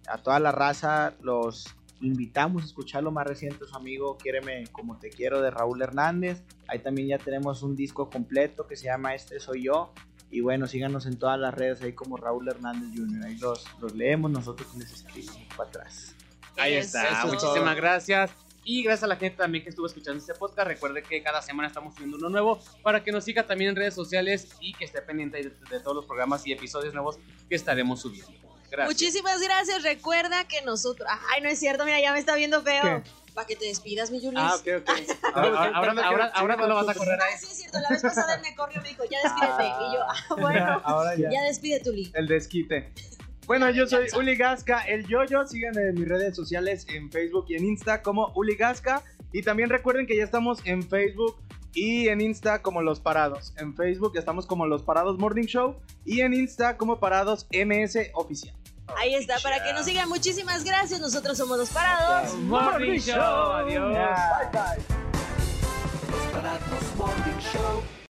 a 0.08 0.18
toda 0.18 0.40
la 0.40 0.52
raza 0.52 1.14
los 1.22 1.68
invitamos 2.06 2.64
a 2.64 2.66
escuchar 2.66 3.04
lo 3.04 3.12
más 3.12 3.26
reciente 3.28 3.66
su 3.66 3.76
amigo 3.76 4.18
Quiéreme 4.18 4.66
como 4.72 4.98
te 4.98 5.10
quiero 5.10 5.42
de 5.42 5.52
Raúl 5.52 5.82
Hernández. 5.82 6.44
Ahí 6.68 6.80
también 6.80 7.08
ya 7.08 7.18
tenemos 7.18 7.64
un 7.64 7.76
disco 7.76 8.10
completo 8.10 8.68
que 8.68 8.76
se 8.76 8.86
llama 8.86 9.16
Este 9.16 9.40
soy 9.40 9.64
yo. 9.64 9.94
Y 10.32 10.42
bueno, 10.42 10.68
síganos 10.68 11.06
en 11.06 11.18
todas 11.18 11.40
las 11.40 11.54
redes 11.54 11.82
ahí 11.82 11.94
como 11.94 12.18
Raúl 12.18 12.48
Hernández 12.48 12.90
Jr. 12.96 13.26
Ahí 13.26 13.38
los, 13.38 13.66
los 13.80 13.96
leemos, 13.96 14.32
nosotros 14.32 14.76
les 14.76 14.92
escribimos 14.92 15.38
para 15.56 15.70
atrás. 15.70 16.16
Ahí 16.58 16.76
Eso 16.76 16.98
está, 16.98 17.22
es 17.22 17.32
muchísimas 17.32 17.76
gracias. 17.76 18.32
Y 18.64 18.82
gracias 18.82 19.04
a 19.04 19.08
la 19.08 19.16
gente 19.18 19.38
también 19.38 19.64
que 19.64 19.70
estuvo 19.70 19.86
escuchando 19.86 20.20
este 20.20 20.34
podcast. 20.34 20.68
Recuerde 20.68 21.04
que 21.04 21.22
cada 21.22 21.42
semana 21.42 21.68
estamos 21.68 21.94
subiendo 21.94 22.18
uno 22.18 22.30
nuevo 22.30 22.60
para 22.82 23.04
que 23.04 23.12
nos 23.12 23.24
siga 23.24 23.46
también 23.46 23.70
en 23.70 23.76
redes 23.76 23.94
sociales 23.94 24.56
y 24.60 24.74
que 24.74 24.86
esté 24.86 25.04
pendiente 25.04 25.38
de, 25.38 25.50
de 25.70 25.80
todos 25.80 25.96
los 25.96 26.06
programas 26.06 26.46
y 26.48 26.52
episodios 26.52 26.94
nuevos 26.94 27.20
que 27.48 27.56
estaremos 27.56 28.02
subiendo. 28.02 28.55
Gracias. 28.72 28.88
Muchísimas 28.88 29.42
gracias. 29.42 29.84
Recuerda 29.84 30.48
que 30.48 30.62
nosotros. 30.62 31.08
Ay, 31.34 31.42
no 31.42 31.50
es 31.50 31.60
cierto, 31.60 31.86
mira, 31.86 32.00
ya 32.00 32.12
me 32.14 32.20
está 32.20 32.36
viendo 32.36 32.62
feo. 32.64 32.82
¿Qué? 33.04 33.04
Para 33.34 33.48
que 33.48 33.56
te 33.58 33.66
despidas, 33.66 34.12
mi 34.12 34.22
Julis. 34.22 34.40
Ah, 34.42 34.56
ok, 34.56 34.68
ok. 34.80 34.90
Ahora, 35.36 35.72
ahora, 35.76 36.02
ahora, 36.08 36.26
ahora 36.36 36.56
no 36.56 36.68
lo 36.68 36.76
vas 36.76 36.88
a 36.88 36.94
correr 36.94 37.20
Ah, 37.22 37.38
sí, 37.38 37.48
es 37.52 37.58
cierto. 37.58 37.80
La 37.82 37.90
vez 37.90 38.02
pasada 38.02 38.36
él 38.36 38.42
me 38.42 38.56
corrió 38.56 38.80
y 38.80 38.84
me 38.84 38.90
dijo, 38.90 39.04
ya 39.12 39.20
despídete. 39.24 39.64
Y 39.66 39.94
yo, 39.94 40.02
ah, 40.08 40.36
bueno, 40.40 40.82
Ahora 40.86 41.16
ya. 41.16 41.30
ya 41.32 41.42
despídete, 41.44 41.90
Uli. 41.90 42.12
El 42.16 42.28
desquite. 42.28 42.94
Bueno, 43.46 43.70
yo 43.70 43.88
soy 43.88 44.08
Uli 44.18 44.38
Gasca, 44.38 44.80
el 44.88 45.06
Yoyo. 45.06 45.46
Síganme 45.46 45.90
en 45.90 45.96
mis 45.96 46.08
redes 46.08 46.36
sociales 46.36 46.86
en 46.90 47.12
Facebook 47.12 47.46
y 47.50 47.56
en 47.56 47.66
Insta 47.66 48.02
como 48.02 48.32
Uli 48.36 48.56
Gasca. 48.56 49.04
Y 49.34 49.42
también 49.44 49.70
recuerden 49.70 50.08
que 50.08 50.16
ya 50.16 50.24
estamos 50.24 50.60
en 50.64 50.82
Facebook 50.88 51.36
y 51.76 52.08
en 52.08 52.22
Insta 52.22 52.62
como 52.62 52.82
Los 52.82 53.00
Parados. 53.00 53.54
En 53.58 53.76
Facebook 53.76 54.14
estamos 54.16 54.48
como 54.48 54.66
Los 54.66 54.82
Parados 54.82 55.20
Morning 55.20 55.46
Show 55.46 55.76
y 56.06 56.22
en 56.22 56.34
Insta 56.34 56.78
como 56.78 57.00
Parados 57.00 57.46
MS 57.52 58.12
Oficial. 58.14 58.56
Ahí 58.98 59.14
está, 59.14 59.36
para 59.44 59.64
que 59.64 59.74
nos 59.74 59.86
sigan. 59.86 60.08
Muchísimas 60.10 60.64
gracias. 60.64 61.02
Nosotros 61.02 61.38
somos 61.38 61.58
los 61.58 61.70
parados. 61.70 62.34
Morning 62.36 63.00
Show. 63.00 63.16
Adiós. 63.20 63.94
Bye 63.94 64.50
bye. 64.52 64.84
Los 66.12 66.32
Parados 66.32 66.96
Morning 66.98 67.40
Show 67.40 67.96